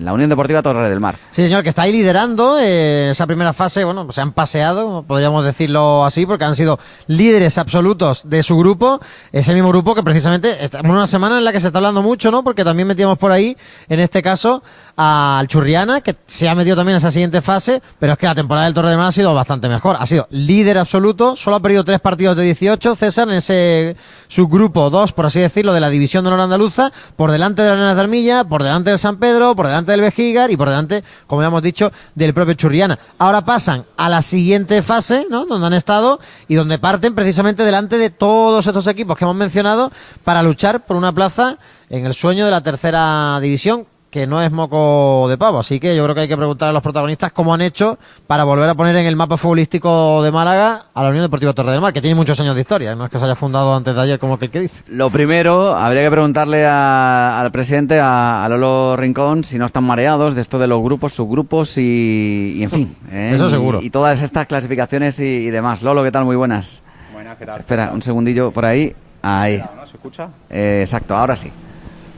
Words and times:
la 0.00 0.12
Unión 0.12 0.30
Deportiva 0.30 0.62
Torre 0.62 0.88
del 0.88 1.00
Mar. 1.00 1.16
Sí, 1.30 1.42
señor, 1.42 1.62
que 1.62 1.68
está 1.68 1.82
ahí 1.82 1.92
liderando 1.92 2.58
eh, 2.58 3.10
esa 3.10 3.26
primera 3.26 3.52
fase. 3.52 3.84
Bueno, 3.84 4.10
se 4.12 4.20
han 4.20 4.32
paseado, 4.32 5.04
podríamos 5.06 5.44
decirlo 5.44 6.04
así, 6.04 6.26
porque 6.26 6.44
han 6.44 6.56
sido 6.56 6.78
líderes 7.06 7.58
absolutos 7.58 8.28
de 8.28 8.42
su 8.42 8.56
grupo. 8.56 9.00
Ese 9.32 9.54
mismo 9.54 9.68
grupo 9.68 9.94
que 9.94 10.02
precisamente 10.02 10.64
estamos 10.64 10.86
en 10.86 10.92
una 10.92 11.06
semana 11.06 11.38
en 11.38 11.44
la 11.44 11.52
que 11.52 11.60
se 11.60 11.68
está 11.68 11.78
hablando 11.78 12.02
mucho, 12.02 12.30
¿no? 12.30 12.44
Porque 12.44 12.64
también 12.64 12.88
metíamos 12.88 13.18
por 13.18 13.32
ahí, 13.32 13.56
en 13.88 14.00
este 14.00 14.22
caso, 14.22 14.62
al 14.96 15.48
Churriana, 15.48 16.00
que 16.00 16.14
se 16.26 16.48
ha 16.48 16.54
metido 16.54 16.76
también 16.76 16.94
en 16.94 16.98
esa 16.98 17.10
siguiente 17.10 17.42
fase, 17.42 17.82
pero 17.98 18.12
es 18.12 18.18
que 18.18 18.26
la 18.26 18.34
temporada 18.34 18.66
del 18.66 18.74
Torre 18.74 18.90
del 18.90 18.98
Mar 18.98 19.08
ha 19.08 19.12
sido 19.12 19.34
bastante 19.34 19.68
mejor. 19.68 19.96
Ha 19.98 20.06
sido 20.06 20.26
líder 20.30 20.78
absoluto, 20.78 21.36
solo 21.36 21.56
ha 21.56 21.60
perdido 21.60 21.84
tres 21.84 22.00
partidos 22.00 22.36
de 22.36 22.44
18, 22.44 22.94
César, 22.94 23.28
en 23.28 23.34
ese 23.34 23.96
subgrupo 24.28 24.90
2, 24.90 25.12
por 25.12 25.26
así 25.26 25.40
decirlo, 25.40 25.72
de 25.72 25.80
la 25.80 25.88
división 25.88 26.24
de 26.24 26.28
honor 26.28 26.42
andaluza, 26.42 26.92
por 27.16 27.30
delante 27.30 27.62
de 27.62 27.70
la 27.70 27.76
Nena 27.76 27.94
de 27.94 28.00
Armilla, 28.00 28.44
por 28.44 28.62
delante 28.62 28.90
del 28.90 28.98
San 28.98 29.16
Pedro, 29.16 29.54
por 29.54 29.66
delante 29.66 29.73
del 29.82 30.00
Vejigar 30.00 30.50
y 30.50 30.56
por 30.56 30.68
delante, 30.68 31.02
como 31.26 31.42
ya 31.42 31.48
hemos 31.48 31.62
dicho, 31.62 31.90
del 32.14 32.34
propio 32.34 32.54
Churriana. 32.54 32.98
Ahora 33.18 33.44
pasan 33.44 33.84
a 33.96 34.08
la 34.08 34.22
siguiente 34.22 34.82
fase, 34.82 35.26
¿no? 35.30 35.46
Donde 35.46 35.66
han 35.66 35.72
estado 35.72 36.20
y 36.48 36.54
donde 36.54 36.78
parten 36.78 37.14
precisamente 37.14 37.64
delante 37.64 37.98
de 37.98 38.10
todos 38.10 38.66
estos 38.66 38.86
equipos 38.86 39.18
que 39.18 39.24
hemos 39.24 39.36
mencionado 39.36 39.90
para 40.22 40.42
luchar 40.42 40.84
por 40.84 40.96
una 40.96 41.12
plaza 41.12 41.58
en 41.90 42.06
el 42.06 42.14
sueño 42.14 42.44
de 42.44 42.50
la 42.50 42.62
tercera 42.62 43.38
división 43.40 43.86
que 44.14 44.28
no 44.28 44.40
es 44.40 44.52
moco 44.52 45.26
de 45.28 45.36
pavo. 45.36 45.58
Así 45.58 45.80
que 45.80 45.96
yo 45.96 46.04
creo 46.04 46.14
que 46.14 46.20
hay 46.20 46.28
que 46.28 46.36
preguntar 46.36 46.68
a 46.68 46.72
los 46.72 46.84
protagonistas 46.84 47.32
cómo 47.32 47.52
han 47.52 47.60
hecho 47.60 47.98
para 48.28 48.44
volver 48.44 48.68
a 48.68 48.76
poner 48.76 48.94
en 48.94 49.06
el 49.06 49.16
mapa 49.16 49.36
futbolístico 49.36 50.22
de 50.22 50.30
Málaga 50.30 50.84
a 50.94 51.02
la 51.02 51.08
Unión 51.08 51.24
Deportiva 51.24 51.52
Torre 51.52 51.72
del 51.72 51.80
Mar, 51.80 51.92
que 51.92 52.00
tiene 52.00 52.14
muchos 52.14 52.38
años 52.38 52.54
de 52.54 52.60
historia, 52.60 52.94
no 52.94 53.06
es 53.06 53.10
que 53.10 53.18
se 53.18 53.24
haya 53.24 53.34
fundado 53.34 53.74
antes 53.74 53.92
de 53.92 54.00
ayer 54.00 54.20
como 54.20 54.38
que 54.38 54.44
el 54.44 54.50
que 54.52 54.60
dice. 54.60 54.84
Lo 54.86 55.10
primero, 55.10 55.74
habría 55.74 56.04
que 56.04 56.12
preguntarle 56.12 56.64
al 56.64 57.50
presidente, 57.50 57.98
a, 58.00 58.46
Lolo 58.48 58.94
Rincón, 58.96 59.42
si 59.42 59.58
no 59.58 59.66
están 59.66 59.82
mareados 59.82 60.36
de 60.36 60.42
esto 60.42 60.60
de 60.60 60.68
los 60.68 60.80
grupos, 60.80 61.12
subgrupos 61.12 61.76
y, 61.76 62.60
en 62.62 62.70
fin. 62.70 62.96
¿eh? 63.10 63.32
Eso 63.34 63.50
seguro. 63.50 63.82
Y, 63.82 63.90
todas 63.90 64.22
estas 64.22 64.46
clasificaciones 64.46 65.18
y, 65.18 65.50
demás. 65.50 65.82
Lolo, 65.82 66.04
¿qué 66.04 66.12
tal? 66.12 66.24
Muy 66.24 66.36
buenas. 66.36 66.84
Buenas, 67.12 67.36
¿qué 67.36 67.46
tal? 67.46 67.58
Espera, 67.58 67.90
un 67.92 68.00
segundillo 68.00 68.52
por 68.52 68.64
ahí. 68.64 68.94
Ahí. 69.22 69.56
¿Se 69.90 69.96
escucha? 69.96 70.28
Eh, 70.50 70.82
exacto, 70.82 71.16
ahora 71.16 71.34
sí. 71.34 71.50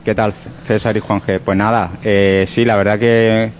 ¿Qué 0.07 0.15
tal, 0.15 0.33
César 0.65 0.95
y 0.95 1.01
Juan 1.01 1.19
G? 1.19 1.41
Pues 1.43 1.57
nada, 1.57 1.91
eh, 2.01 2.45
sí, 2.47 2.63
la 2.63 2.77
verdad 2.77 2.97
que, 2.97 3.51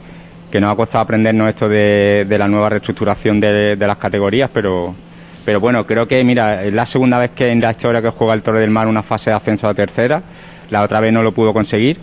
nos 0.61 0.71
ha 0.71 0.75
costado 0.77 1.01
aprendernos 1.01 1.49
esto 1.49 1.67
de, 1.67 2.25
la 2.39 2.47
nueva 2.47 2.69
reestructuración 2.69 3.41
de, 3.41 3.75
las 3.77 3.97
categorías, 3.97 4.49
pero, 4.53 4.95
pero 5.43 5.59
bueno, 5.59 5.85
creo 5.85 6.07
que, 6.07 6.23
mira, 6.23 6.63
es 6.63 6.73
la 6.73 6.85
segunda 6.85 7.19
vez 7.19 7.31
que 7.31 7.51
en 7.51 7.59
la 7.59 7.71
historia 7.71 8.01
que 8.01 8.11
juega 8.11 8.33
el 8.33 8.43
Torre 8.43 8.61
del 8.61 8.69
Mar 8.69 8.87
una 8.87 9.03
fase 9.03 9.29
de 9.29 9.35
ascenso 9.35 9.67
a 9.67 9.73
tercera, 9.73 10.21
la 10.69 10.83
otra 10.83 11.01
vez 11.01 11.11
no 11.11 11.21
lo 11.21 11.33
pudo 11.33 11.51
conseguir 11.51 11.97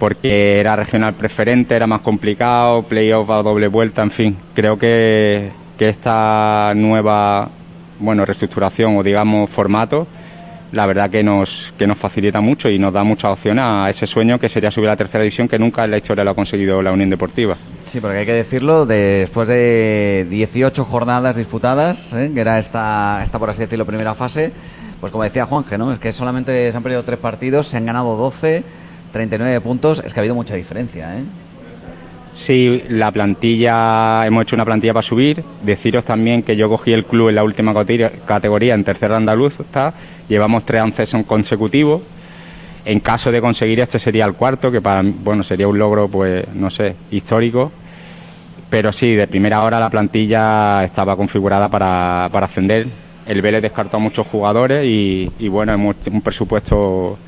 porque 0.00 0.58
era 0.58 0.74
regional 0.74 1.14
preferente, 1.14 1.76
era 1.76 1.86
más 1.86 2.00
complicado, 2.00 2.82
playoff 2.82 3.30
a 3.30 3.44
doble 3.44 3.68
vuelta, 3.68 4.02
en 4.02 4.10
fin, 4.10 4.36
creo 4.54 4.76
que, 4.76 5.50
que 5.78 5.88
esta 5.88 6.72
nueva 6.74 7.48
bueno, 8.00 8.24
reestructuración 8.24 8.96
o 8.96 9.04
digamos 9.04 9.48
formato 9.50 10.08
la 10.72 10.86
verdad 10.86 11.10
que 11.10 11.22
nos, 11.22 11.72
que 11.78 11.86
nos 11.86 11.98
facilita 11.98 12.40
mucho 12.40 12.68
y 12.68 12.78
nos 12.78 12.92
da 12.92 13.04
mucha 13.04 13.30
opción 13.30 13.58
a 13.58 13.88
ese 13.88 14.06
sueño 14.06 14.38
que 14.38 14.48
sería 14.48 14.70
subir 14.70 14.88
a 14.88 14.92
la 14.92 14.96
tercera 14.96 15.22
división 15.22 15.48
que 15.48 15.58
nunca 15.58 15.84
en 15.84 15.92
la 15.92 15.98
historia 15.98 16.24
lo 16.24 16.32
ha 16.32 16.34
conseguido 16.34 16.82
la 16.82 16.92
Unión 16.92 17.10
Deportiva. 17.10 17.56
Sí, 17.84 18.00
porque 18.00 18.18
hay 18.18 18.26
que 18.26 18.32
decirlo, 18.32 18.84
después 18.84 19.48
de 19.48 20.26
18 20.28 20.84
jornadas 20.84 21.36
disputadas, 21.36 22.12
¿eh? 22.14 22.30
que 22.34 22.40
era 22.40 22.58
esta, 22.58 23.20
esta, 23.22 23.38
por 23.38 23.50
así 23.50 23.60
decirlo, 23.60 23.86
primera 23.86 24.14
fase, 24.14 24.52
pues 25.00 25.12
como 25.12 25.24
decía 25.24 25.46
Juanje, 25.46 25.78
¿no? 25.78 25.92
es 25.92 25.98
que 25.98 26.12
solamente 26.12 26.70
se 26.70 26.76
han 26.76 26.82
perdido 26.82 27.04
tres 27.04 27.18
partidos, 27.18 27.68
se 27.68 27.76
han 27.76 27.86
ganado 27.86 28.16
12, 28.16 28.64
39 29.12 29.60
puntos, 29.60 30.02
es 30.04 30.12
que 30.12 30.20
ha 30.20 30.22
habido 30.22 30.34
mucha 30.34 30.56
diferencia. 30.56 31.16
¿eh? 31.16 31.22
Sí, 32.36 32.82
la 32.90 33.10
plantilla, 33.10 34.26
hemos 34.26 34.42
hecho 34.42 34.56
una 34.56 34.66
plantilla 34.66 34.92
para 34.92 35.02
subir. 35.02 35.42
Deciros 35.62 36.04
también 36.04 36.42
que 36.42 36.54
yo 36.54 36.68
cogí 36.68 36.92
el 36.92 37.06
club 37.06 37.30
en 37.30 37.34
la 37.34 37.42
última 37.42 37.72
categoría, 38.26 38.74
en 38.74 38.84
tercera 38.84 39.16
andaluz, 39.16 39.58
está. 39.58 39.94
llevamos 40.28 40.64
tres 40.66 40.82
accesos 40.82 41.24
consecutivos. 41.24 42.02
En 42.84 43.00
caso 43.00 43.32
de 43.32 43.40
conseguir 43.40 43.80
este 43.80 43.98
sería 43.98 44.26
el 44.26 44.34
cuarto, 44.34 44.70
que 44.70 44.82
para 44.82 45.02
bueno 45.02 45.42
sería 45.42 45.66
un 45.66 45.78
logro, 45.78 46.08
pues 46.08 46.46
no 46.54 46.70
sé, 46.70 46.94
histórico. 47.10 47.72
Pero 48.68 48.92
sí, 48.92 49.14
de 49.14 49.26
primera 49.26 49.62
hora 49.62 49.80
la 49.80 49.88
plantilla 49.88 50.84
estaba 50.84 51.16
configurada 51.16 51.70
para, 51.70 52.28
para 52.30 52.46
ascender. 52.46 52.86
El 53.26 53.40
Vélez 53.40 53.62
descartó 53.62 53.96
a 53.96 54.00
muchos 54.00 54.26
jugadores 54.26 54.84
y, 54.84 55.32
y 55.38 55.48
bueno, 55.48 55.72
hemos 55.72 55.96
un 56.12 56.20
presupuesto 56.20 57.18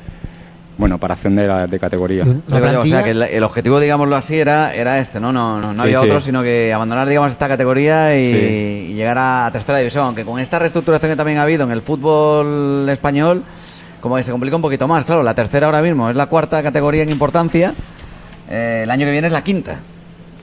bueno, 0.79 0.97
para 0.97 1.15
ascender 1.15 1.69
de 1.69 1.77
categoría. 1.77 2.23
O 2.23 2.85
sea, 2.85 3.03
que 3.03 3.11
el, 3.11 3.43
objetivo, 3.43 3.81
digámoslo 3.81 4.15
así, 4.15 4.39
era, 4.39 4.73
era 4.73 4.97
este, 4.99 5.19
¿no? 5.19 5.33
No, 5.33 5.59
no, 5.73 5.83
había 5.83 5.99
otro, 5.99 6.21
sino 6.21 6.41
que 6.41 6.73
abandonar, 6.73 7.05
digamos, 7.05 7.33
esta 7.33 7.49
categoría 7.49 8.17
y, 8.17 8.93
llegar 8.93 9.17
a 9.19 9.49
tercera 9.51 9.79
división. 9.79 10.05
Aunque 10.05 10.23
con 10.23 10.39
esta 10.39 10.57
reestructuración 10.57 11.11
que 11.11 11.15
también 11.17 11.37
ha 11.37 11.43
habido 11.43 11.65
en 11.65 11.71
el 11.71 11.81
fútbol 11.81 12.87
español, 12.87 13.43
como 13.99 14.15
que 14.15 14.23
se 14.23 14.31
complica 14.31 14.55
un 14.55 14.61
poquito 14.61 14.87
más. 14.87 15.03
Claro, 15.03 15.21
la 15.21 15.33
tercera 15.33 15.65
ahora 15.65 15.81
mismo 15.81 16.09
es 16.09 16.15
la 16.15 16.27
cuarta 16.27 16.63
categoría 16.63 17.03
en 17.03 17.09
importancia. 17.09 17.73
Eh, 18.49 18.81
el 18.83 18.89
año 18.89 19.05
que 19.05 19.11
viene 19.11 19.27
es 19.27 19.33
la 19.33 19.43
quinta. 19.43 19.79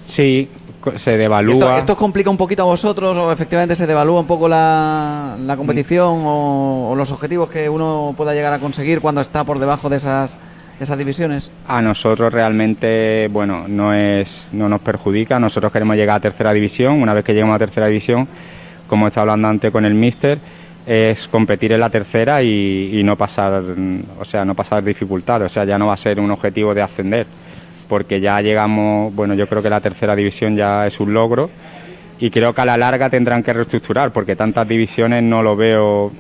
Sí, 0.07 0.51
se 0.95 1.17
devalúa. 1.17 1.79
Esto, 1.79 1.97
complica 1.97 2.31
un 2.31 2.37
poquito 2.37 2.63
a 2.63 2.67
vosotros 2.67 3.17
o 3.17 3.33
efectivamente 3.33 3.75
se 3.75 3.87
devalúa 3.87 4.21
un 4.21 4.27
poco 4.27 4.49
la, 4.49 5.37
la 5.41 5.57
competición 5.57 6.23
o, 6.25 6.95
los 6.97 7.11
objetivos 7.11 7.51
que 7.51 7.69
uno 7.69 8.15
pueda 8.17 8.33
llegar 8.35 8.53
a 8.53 8.59
conseguir 8.59 9.01
cuando 9.01 9.21
está 9.21 9.45
por 9.45 9.59
debajo 9.59 9.89
de 9.89 9.97
esas, 9.97 10.39
esas 10.81 10.99
divisiones? 10.99 11.51
A 11.67 11.83
nosotros 11.83 12.33
realmente, 12.33 13.29
bueno, 13.33 13.67
no, 13.69 13.93
es, 13.93 14.49
no 14.53 14.69
nos 14.69 14.81
perjudica. 14.81 15.39
Nosotros 15.39 15.73
queremos 15.73 15.97
llegar 15.97 16.17
a 16.17 16.21
tercera 16.21 16.53
división. 16.53 17.03
Una 17.03 17.15
vez 17.15 17.25
que 17.25 17.33
lleguemos 17.33 17.57
a 17.57 17.59
tercera 17.59 17.87
división, 17.87 18.29
como 18.87 19.09
estaba 19.09 19.23
hablando 19.23 19.49
antes 19.49 19.71
con 19.71 19.85
el 19.85 19.95
Mister, 19.95 20.39
es 20.87 21.27
competir 21.29 21.73
en 21.73 21.81
la 21.81 21.91
tercera 21.91 22.43
y, 22.43 22.91
y 22.93 23.03
no 23.03 23.17
pasar, 23.17 23.63
o 24.21 24.25
sea, 24.25 24.45
no 24.45 24.55
pasar 24.55 24.85
dificultades. 24.85 25.47
O 25.47 25.53
sea, 25.53 25.65
ya 25.65 25.79
no 25.79 25.89
va 25.89 25.95
a 25.95 25.99
ser 25.99 26.21
un 26.21 26.31
objetivo 26.31 26.73
de 26.75 26.83
ascender 26.83 27.27
porque 27.89 28.21
ya 28.21 28.41
llegamos, 28.41 29.15
bueno, 29.15 29.35
yo 29.35 29.49
creo 29.49 29.63
que 29.63 29.71
la 29.71 29.81
tercera 29.81 30.17
división 30.17 30.57
ya 30.57 30.87
es 30.87 30.99
un 31.01 31.13
logro 31.13 31.51
y 32.19 32.31
creo 32.31 32.55
que 32.55 32.61
a 32.63 32.65
la 32.65 32.77
larga 32.77 33.11
tendrán 33.11 33.43
que 33.43 33.53
reestructurar 33.53 34.13
porque 34.13 34.37
tantas 34.37 34.67
divisiones 34.67 35.23
no 35.23 35.43
lo 35.43 35.57
veo, 35.57 36.13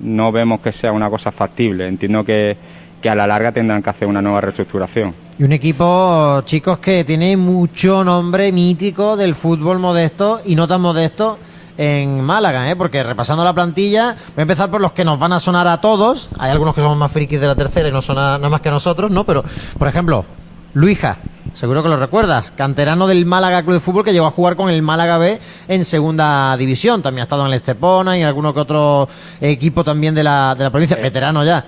no 0.00 0.32
vemos 0.32 0.60
que 0.60 0.72
sea 0.72 0.92
una 0.92 1.10
cosa 1.10 1.32
factible. 1.32 1.88
Entiendo 1.88 2.24
que, 2.24 2.56
que 3.02 3.10
a 3.10 3.14
la 3.14 3.26
larga 3.26 3.52
tendrán 3.52 3.82
que 3.82 3.90
hacer 3.90 4.06
una 4.06 4.22
nueva 4.22 4.40
reestructuración. 4.40 5.14
Y 5.38 5.44
un 5.44 5.52
equipo, 5.52 6.42
chicos, 6.44 6.78
que 6.78 7.02
tiene 7.04 7.36
mucho 7.36 8.04
nombre 8.04 8.52
mítico 8.52 9.16
del 9.16 9.34
fútbol 9.34 9.78
modesto 9.78 10.40
y 10.44 10.54
no 10.54 10.68
tan 10.68 10.82
modesto 10.82 11.38
en 11.78 12.20
Málaga, 12.20 12.70
¿eh? 12.70 12.76
porque 12.76 13.02
repasando 13.02 13.42
la 13.42 13.54
plantilla, 13.54 14.14
voy 14.34 14.40
a 14.40 14.42
empezar 14.42 14.70
por 14.70 14.82
los 14.82 14.92
que 14.92 15.02
nos 15.02 15.18
van 15.18 15.32
a 15.32 15.40
sonar 15.40 15.66
a 15.66 15.80
todos. 15.80 16.28
Hay 16.38 16.50
algunos 16.50 16.74
que 16.74 16.82
somos 16.82 16.98
más 16.98 17.10
frikis 17.10 17.40
de 17.40 17.46
la 17.46 17.56
tercera 17.56 17.88
y 17.88 17.92
no 17.92 18.02
son 18.02 18.16
nada 18.16 18.50
más 18.50 18.60
que 18.60 18.70
nosotros, 18.70 19.10
¿no? 19.10 19.24
Pero, 19.24 19.42
por 19.78 19.88
ejemplo, 19.88 20.26
Luija, 20.72 21.16
seguro 21.54 21.82
que 21.82 21.88
lo 21.88 21.96
recuerdas, 21.96 22.52
canterano 22.52 23.06
del 23.08 23.26
Málaga 23.26 23.62
Club 23.62 23.74
de 23.74 23.80
Fútbol 23.80 24.04
que 24.04 24.12
llegó 24.12 24.26
a 24.26 24.30
jugar 24.30 24.54
con 24.54 24.70
el 24.70 24.82
Málaga 24.82 25.18
B 25.18 25.40
en 25.66 25.84
segunda 25.84 26.56
división. 26.56 27.02
También 27.02 27.22
ha 27.22 27.24
estado 27.24 27.42
en 27.42 27.48
el 27.48 27.54
Estepona 27.54 28.16
y 28.16 28.20
en 28.20 28.26
alguno 28.26 28.54
que 28.54 28.60
otro 28.60 29.08
equipo 29.40 29.82
también 29.82 30.14
de 30.14 30.22
la, 30.22 30.54
de 30.54 30.64
la 30.64 30.70
provincia, 30.70 30.96
eh, 30.96 31.02
veterano 31.02 31.44
ya. 31.44 31.64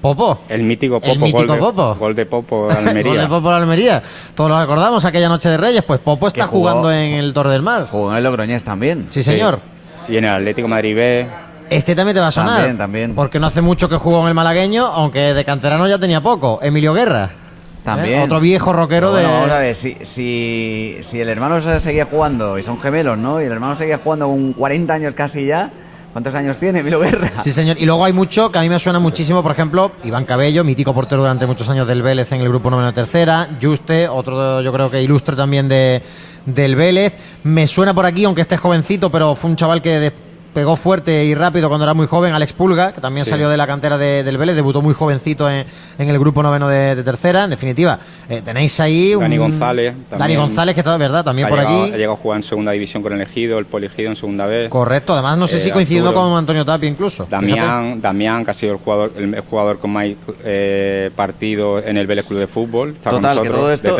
Popo. 0.00 0.40
El 0.48 0.64
mítico 0.64 0.98
Popo. 0.98 1.12
El 1.12 1.18
mítico 1.20 1.38
gol 1.38 1.46
de, 1.46 1.58
Popo. 1.58 1.94
Gol 1.94 2.14
de 2.16 2.26
Popo 2.26 2.68
Almería. 2.76 3.04
gol 3.04 3.20
de 3.20 3.26
Popo 3.28 3.50
Almería. 3.50 4.02
Todos 4.34 4.50
lo 4.50 4.60
recordamos 4.60 5.04
aquella 5.04 5.28
noche 5.28 5.48
de 5.48 5.56
Reyes. 5.56 5.84
Pues 5.84 6.00
Popo 6.00 6.26
está 6.26 6.48
jugando 6.48 6.90
en 6.90 7.12
el 7.12 7.32
Torre 7.32 7.52
del 7.52 7.62
Mar. 7.62 7.86
Jugó 7.88 8.10
en 8.10 8.16
el 8.16 8.24
Logroñés 8.24 8.64
también. 8.64 9.06
Sí, 9.10 9.22
señor. 9.22 9.60
Y 10.08 10.16
en 10.16 10.24
el 10.24 10.30
Atlético 10.30 10.66
Madrid 10.66 10.96
B. 10.96 11.26
Este 11.70 11.94
también 11.94 12.16
te 12.16 12.20
va 12.20 12.26
a 12.26 12.32
sonar. 12.32 12.56
También, 12.56 12.76
también. 12.76 13.14
Porque 13.14 13.38
no 13.38 13.46
hace 13.46 13.62
mucho 13.62 13.88
que 13.88 13.96
jugó 13.96 14.22
en 14.22 14.28
el 14.28 14.34
malagueño, 14.34 14.84
aunque 14.84 15.32
de 15.32 15.44
canterano 15.44 15.86
ya 15.86 15.98
tenía 15.98 16.20
poco. 16.20 16.58
Emilio 16.60 16.92
Guerra. 16.92 17.41
También. 17.84 18.22
Otro 18.22 18.40
viejo 18.40 18.72
rockero 18.72 19.12
de. 19.12 19.24
Vamos 19.24 19.50
a 19.50 19.58
ver, 19.58 19.74
si, 19.74 19.96
si, 20.02 20.98
si 21.00 21.20
el 21.20 21.28
hermano 21.28 21.60
seguía 21.80 22.04
jugando, 22.04 22.58
y 22.58 22.62
son 22.62 22.80
gemelos, 22.80 23.18
¿no? 23.18 23.42
Y 23.42 23.46
el 23.46 23.52
hermano 23.52 23.74
seguía 23.74 23.98
jugando 23.98 24.28
con 24.28 24.52
40 24.52 24.94
años 24.94 25.14
casi 25.14 25.46
ya. 25.46 25.70
¿Cuántos 26.12 26.34
años 26.34 26.58
tiene 26.58 26.82
Milo 26.82 27.00
Guerra? 27.00 27.42
Sí, 27.42 27.52
señor. 27.52 27.78
Y 27.80 27.86
luego 27.86 28.04
hay 28.04 28.12
mucho 28.12 28.52
que 28.52 28.58
a 28.58 28.62
mí 28.62 28.68
me 28.68 28.78
suena 28.78 28.98
muchísimo, 28.98 29.42
por 29.42 29.52
ejemplo, 29.52 29.92
Iván 30.04 30.26
Cabello, 30.26 30.62
mítico 30.62 30.92
portero 30.92 31.22
durante 31.22 31.46
muchos 31.46 31.68
años 31.70 31.88
del 31.88 32.02
Vélez 32.02 32.30
en 32.32 32.42
el 32.42 32.48
grupo 32.50 32.70
número 32.70 32.92
tercera. 32.92 33.48
Juste, 33.60 34.08
otro 34.08 34.60
yo 34.60 34.72
creo 34.74 34.90
que 34.90 35.02
ilustre 35.02 35.34
también 35.34 35.68
de, 35.68 36.02
del 36.44 36.76
Vélez. 36.76 37.14
Me 37.44 37.66
suena 37.66 37.94
por 37.94 38.04
aquí, 38.04 38.24
aunque 38.24 38.42
esté 38.42 38.58
jovencito, 38.58 39.10
pero 39.10 39.34
fue 39.34 39.50
un 39.50 39.56
chaval 39.56 39.80
que 39.80 40.12
pegó 40.52 40.76
fuerte 40.76 41.24
y 41.24 41.34
rápido 41.34 41.68
cuando 41.68 41.84
era 41.84 41.94
muy 41.94 42.06
joven, 42.06 42.34
Alex 42.34 42.52
Pulga, 42.52 42.92
que 42.92 43.00
también 43.00 43.26
salió 43.26 43.48
de 43.48 43.56
la 43.56 43.66
cantera 43.66 43.98
del 43.98 44.36
Vélez, 44.36 44.54
debutó 44.54 44.82
muy 44.82 44.94
jovencito 44.94 45.48
en, 45.50 45.66
el 45.98 46.18
grupo 46.18 46.42
noveno 46.42 46.68
de, 46.68 47.02
tercera. 47.02 47.44
En 47.44 47.50
definitiva, 47.50 47.98
eh, 48.28 48.42
tenéis 48.44 48.78
ahí 48.80 49.14
un. 49.14 49.22
Dani 49.22 49.38
González. 49.38 49.94
Dani 50.10 50.36
González, 50.36 50.74
que 50.74 50.80
está, 50.80 50.96
¿verdad? 50.96 51.24
También 51.24 51.48
por 51.48 51.58
aquí. 51.58 51.72
Ha 51.72 51.96
llegado 51.96 52.14
a 52.14 52.16
jugar 52.16 52.38
en 52.38 52.42
segunda 52.42 52.72
división 52.72 53.02
con 53.02 53.12
el 53.12 53.20
Ejido, 53.22 53.58
el 53.58 53.66
Poligido 53.66 54.10
en 54.10 54.16
segunda 54.16 54.46
vez. 54.46 54.68
Correcto, 54.68 55.14
además 55.14 55.38
no 55.38 55.46
sé 55.46 55.58
si 55.60 55.70
eh, 55.70 55.72
coincidiendo 55.72 56.12
con 56.12 56.36
Antonio 56.36 56.64
Tapia 56.64 56.88
incluso. 56.88 57.26
Damián, 57.28 58.00
Damián, 58.00 58.44
que 58.44 58.50
ha 58.50 58.54
sido 58.54 58.72
el 58.72 58.78
jugador, 58.78 59.12
el 59.16 59.40
jugador 59.40 59.78
con 59.78 59.90
más 59.90 60.06
eh, 60.44 61.10
partidos 61.14 61.84
en 61.86 61.96
el 61.96 62.06
Vélez 62.06 62.26
Club 62.26 62.40
de 62.40 62.46
Fútbol. 62.46 62.94
Total, 63.02 63.40
que 63.42 63.48
todo 63.48 63.72
esto, 63.72 63.96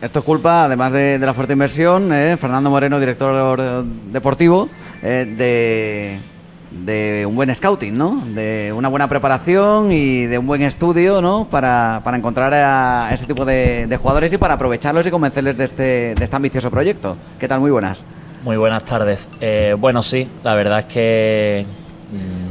esto 0.00 0.18
es 0.18 0.24
culpa, 0.24 0.64
además 0.64 0.92
de, 0.92 1.18
la 1.18 1.34
fuerte 1.34 1.52
inversión, 1.52 2.08
Fernando 2.38 2.70
Moreno, 2.70 2.98
director 2.98 3.84
deportivo, 4.10 4.68
de 5.02 5.89
de 6.70 7.26
un 7.26 7.34
buen 7.34 7.54
scouting, 7.54 7.96
¿no? 7.96 8.22
De 8.26 8.72
una 8.72 8.88
buena 8.88 9.08
preparación 9.08 9.92
y 9.92 10.26
de 10.26 10.38
un 10.38 10.46
buen 10.46 10.62
estudio, 10.62 11.20
¿no? 11.20 11.48
Para, 11.50 12.00
para 12.04 12.16
encontrar 12.16 12.54
a 12.54 13.12
ese 13.12 13.26
tipo 13.26 13.44
de, 13.44 13.98
jugadores 14.00 14.32
y 14.32 14.38
para 14.38 14.54
aprovecharlos 14.54 15.06
y 15.06 15.10
convencerles 15.10 15.58
de 15.58 15.64
este, 15.64 16.14
de 16.14 16.24
este 16.24 16.36
ambicioso 16.36 16.70
proyecto. 16.70 17.16
¿Qué 17.38 17.48
tal? 17.48 17.60
Muy 17.60 17.70
buenas. 17.70 18.04
Muy 18.44 18.56
buenas 18.56 18.84
tardes. 18.84 19.28
Eh, 19.40 19.74
bueno, 19.78 20.02
sí, 20.02 20.26
la 20.44 20.54
verdad 20.54 20.80
es 20.80 20.84
que 20.86 21.66
mm, 22.12 22.49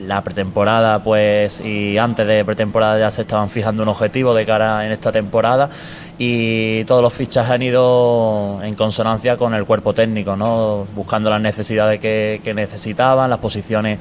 la 0.00 0.22
pretemporada, 0.22 1.02
pues, 1.02 1.60
y 1.60 1.98
antes 1.98 2.26
de 2.26 2.44
pretemporada 2.44 2.98
ya 2.98 3.10
se 3.10 3.22
estaban 3.22 3.50
fijando 3.50 3.82
un 3.82 3.88
objetivo 3.88 4.34
de 4.34 4.44
cara 4.44 4.84
en 4.84 4.92
esta 4.92 5.12
temporada 5.12 5.70
y 6.18 6.84
todos 6.84 7.02
los 7.02 7.12
fichajes 7.12 7.50
han 7.50 7.62
ido 7.62 8.60
en 8.62 8.74
consonancia 8.74 9.36
con 9.36 9.54
el 9.54 9.64
cuerpo 9.64 9.94
técnico, 9.94 10.36
¿no? 10.36 10.86
buscando 10.94 11.28
las 11.30 11.40
necesidades 11.40 12.00
que, 12.00 12.52
necesitaban, 12.54 13.28
las 13.30 13.38
posiciones 13.40 13.98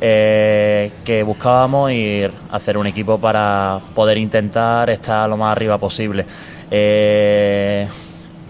eh, 0.00 0.92
que 1.04 1.22
buscábamos 1.22 1.90
y 1.90 2.22
hacer 2.50 2.78
un 2.78 2.86
equipo 2.86 3.18
para 3.18 3.80
poder 3.94 4.18
intentar 4.18 4.90
estar 4.90 5.28
lo 5.28 5.36
más 5.36 5.52
arriba 5.52 5.78
posible. 5.78 6.24
Eh, 6.70 7.88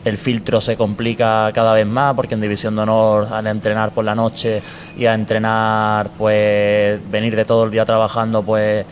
el 0.07 0.19
filtro 0.19 0.61
se 0.61 0.77
complica 0.77 1.51
cada 1.53 1.75
vez 1.75 1.85
más 1.85 2.15
porque 2.15 2.35
en 2.35 2.41
División 2.41 2.77
de 2.77 2.83
Honor 2.83 3.27
al 3.29 3.45
entrenar 3.49 3.91
por 3.91 4.05
la 4.05 4.15
noche 4.15 4.63
y 4.97 5.05
a 5.05 5.15
entrenar, 5.15 6.11
pues 6.17 7.01
venir 7.11 7.35
de 7.35 7.45
todo 7.45 7.65
el 7.65 7.73
día 7.73 7.85
trabajando, 7.85 8.41
pues 8.45 8.87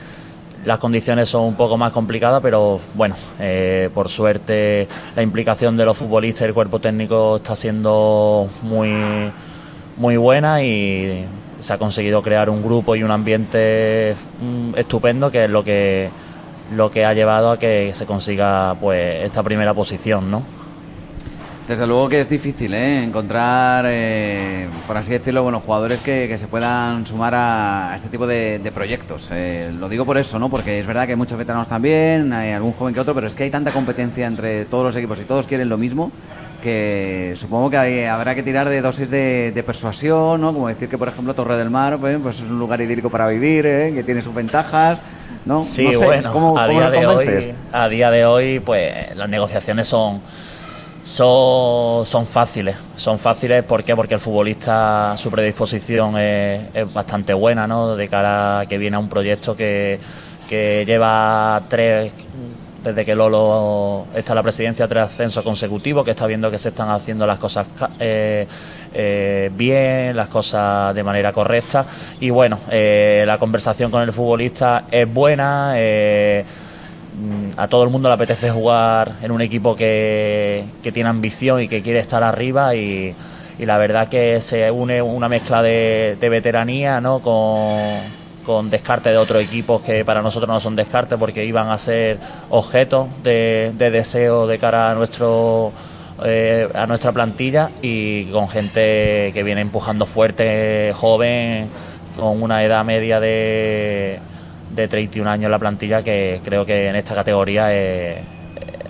las 0.64 0.80
condiciones 0.80 1.28
son 1.28 1.42
un 1.42 1.54
poco 1.54 1.78
más 1.78 1.92
complicadas, 1.92 2.42
pero 2.42 2.80
bueno, 2.94 3.14
eh, 3.38 3.90
por 3.94 4.08
suerte 4.08 4.88
la 5.14 5.22
implicación 5.22 5.76
de 5.76 5.84
los 5.84 5.96
futbolistas 5.96 6.42
y 6.42 6.44
el 6.46 6.54
cuerpo 6.54 6.80
técnico 6.80 7.36
está 7.36 7.54
siendo 7.54 8.48
muy, 8.62 8.90
muy 9.96 10.16
buena 10.16 10.64
y 10.64 11.26
se 11.60 11.72
ha 11.72 11.78
conseguido 11.78 12.22
crear 12.22 12.50
un 12.50 12.60
grupo 12.60 12.96
y 12.96 13.04
un 13.04 13.12
ambiente 13.12 14.16
mm, 14.42 14.78
estupendo 14.78 15.30
que 15.30 15.44
es 15.44 15.50
lo 15.50 15.62
que 15.62 16.10
lo 16.74 16.90
que 16.90 17.04
ha 17.04 17.14
llevado 17.14 17.52
a 17.52 17.58
que 17.58 17.92
se 17.94 18.04
consiga 18.04 18.74
pues 18.80 19.24
esta 19.24 19.44
primera 19.44 19.74
posición, 19.74 20.28
¿no? 20.28 20.63
Desde 21.66 21.86
luego 21.86 22.10
que 22.10 22.20
es 22.20 22.28
difícil 22.28 22.74
¿eh? 22.74 23.02
encontrar, 23.02 23.86
eh, 23.88 24.68
por 24.86 24.98
así 24.98 25.10
decirlo, 25.12 25.42
bueno, 25.42 25.60
jugadores 25.60 26.00
que, 26.00 26.36
se 26.36 26.46
puedan 26.46 27.06
sumar 27.06 27.32
a, 27.34 27.94
este 27.96 28.10
tipo 28.10 28.26
de, 28.26 28.70
proyectos. 28.74 29.30
Eh, 29.32 29.72
lo 29.78 29.88
digo 29.88 30.04
por 30.04 30.18
eso, 30.18 30.38
¿no? 30.38 30.50
Porque 30.50 30.78
es 30.78 30.86
verdad 30.86 31.06
que 31.06 31.12
hay 31.12 31.16
muchos 31.16 31.38
veteranos 31.38 31.66
también, 31.66 32.34
hay 32.34 32.52
algún 32.52 32.72
joven 32.72 32.92
que 32.92 33.00
otro, 33.00 33.14
pero 33.14 33.28
es 33.28 33.34
que 33.34 33.44
hay 33.44 33.50
tanta 33.50 33.70
competencia 33.70 34.26
entre 34.26 34.66
todos 34.66 34.84
los 34.84 34.96
equipos 34.96 35.18
y 35.20 35.24
todos 35.24 35.46
quieren 35.46 35.70
lo 35.70 35.78
mismo 35.78 36.10
que 36.62 37.34
supongo 37.36 37.68
que 37.68 38.08
habrá 38.08 38.34
que 38.34 38.42
tirar 38.42 38.68
de 38.70 38.80
dosis 38.80 39.10
de, 39.10 39.62
persuasión, 39.66 40.40
¿no? 40.40 40.52
Como 40.54 40.68
decir 40.68 40.88
que, 40.88 40.96
por 40.96 41.08
ejemplo, 41.08 41.34
Torre 41.34 41.58
del 41.58 41.68
Mar 41.68 41.98
pues, 41.98 42.18
pues 42.22 42.36
es 42.36 42.50
un 42.50 42.58
lugar 42.58 42.80
idílico 42.80 43.10
para 43.10 43.28
vivir, 43.28 43.64
que 43.64 44.02
tiene 44.04 44.22
sus 44.22 44.34
ventajas. 44.34 45.00
¿no? 45.44 45.62
Sí, 45.62 45.94
bueno, 45.96 46.58
a, 46.58 46.66
día 46.66 46.90
de 46.90 47.06
hoy, 47.06 47.54
a 47.70 47.88
día 47.88 48.10
de 48.10 48.24
hoy, 48.24 48.60
pues 48.60 49.14
las 49.14 49.28
negociaciones 49.28 49.86
son 49.86 50.22
son, 51.04 52.26
fáciles. 52.26 52.76
Son 52.96 53.18
fáciles 53.18 53.62
¿por 53.64 53.84
porque 53.84 54.14
el 54.14 54.20
futbolista, 54.20 55.14
su 55.16 55.30
predisposición 55.30 56.16
es, 56.18 56.92
bastante 56.92 57.34
buena, 57.34 57.66
¿no? 57.66 57.96
De 57.96 58.08
cara 58.08 58.60
a 58.60 58.66
que 58.66 58.78
viene 58.78 58.96
a 58.96 59.00
un 59.00 59.08
proyecto 59.08 59.54
que, 59.54 59.98
que 60.48 60.84
lleva 60.86 61.62
tres, 61.68 62.12
desde 62.82 63.04
que 63.04 63.14
Lolo 63.14 64.06
está 64.14 64.32
en 64.32 64.36
la 64.36 64.42
presidencia, 64.42 64.86
tres 64.86 65.04
ascensos 65.04 65.42
consecutivos, 65.42 66.04
que 66.04 66.10
está 66.12 66.26
viendo 66.26 66.50
que 66.50 66.58
se 66.58 66.68
están 66.68 66.90
haciendo 66.90 67.26
las 67.26 67.38
cosas 67.38 67.66
eh, 67.98 68.46
eh, 68.92 69.50
bien, 69.54 70.14
las 70.14 70.28
cosas 70.28 70.94
de 70.94 71.02
manera 71.02 71.32
correcta. 71.32 71.86
Y 72.20 72.30
bueno, 72.30 72.58
eh, 72.70 73.24
la 73.26 73.38
conversación 73.38 73.90
con 73.90 74.02
el 74.02 74.12
futbolista 74.12 74.84
es 74.90 75.12
buena. 75.12 75.74
A 77.56 77.68
todo 77.68 77.84
el 77.84 77.90
mundo 77.90 78.08
le 78.08 78.14
apetece 78.14 78.50
jugar 78.50 79.12
en 79.22 79.30
un 79.30 79.40
equipo 79.40 79.76
que, 79.76 80.64
tiene 80.92 81.08
ambición 81.08 81.62
y 81.62 81.68
que 81.68 81.82
quiere 81.82 82.00
estar 82.00 82.22
arriba 82.24 82.74
y, 82.74 83.14
la 83.58 83.78
verdad 83.78 84.08
que 84.08 84.42
se 84.42 84.68
une 84.72 85.00
una 85.00 85.28
mezcla 85.28 85.62
de, 85.62 86.16
veteranía 86.20 87.00
¿no? 87.00 87.20
con, 87.20 88.70
descarte 88.70 89.10
de 89.10 89.16
otros 89.18 89.40
equipos 89.40 89.82
que 89.82 90.04
para 90.04 90.20
nosotros 90.20 90.48
no 90.48 90.58
son 90.58 90.74
descarte 90.74 91.16
porque 91.16 91.44
iban 91.44 91.70
a 91.70 91.78
ser 91.78 92.18
objetos 92.50 93.06
de, 93.22 93.72
deseo 93.78 94.48
de 94.48 94.58
cara 94.58 94.90
a 94.90 94.94
nuestro 94.94 95.72
eh, 96.24 96.68
a 96.74 96.86
nuestra 96.86 97.12
plantilla 97.12 97.70
y 97.82 98.24
con 98.26 98.48
gente 98.48 99.30
que 99.32 99.42
viene 99.44 99.60
empujando 99.60 100.06
fuerte, 100.06 100.92
joven, 100.94 101.68
con 102.16 102.42
una 102.42 102.64
edad 102.64 102.84
media 102.84 103.20
de 103.20 104.20
de 104.74 104.88
31 104.88 105.30
años 105.30 105.44
en 105.46 105.50
la 105.50 105.58
plantilla 105.58 106.02
que 106.02 106.40
creo 106.44 106.64
que 106.64 106.88
en 106.88 106.96
esta 106.96 107.14
categoría 107.14 107.72
eh, 107.72 108.12
eh, 108.12 108.22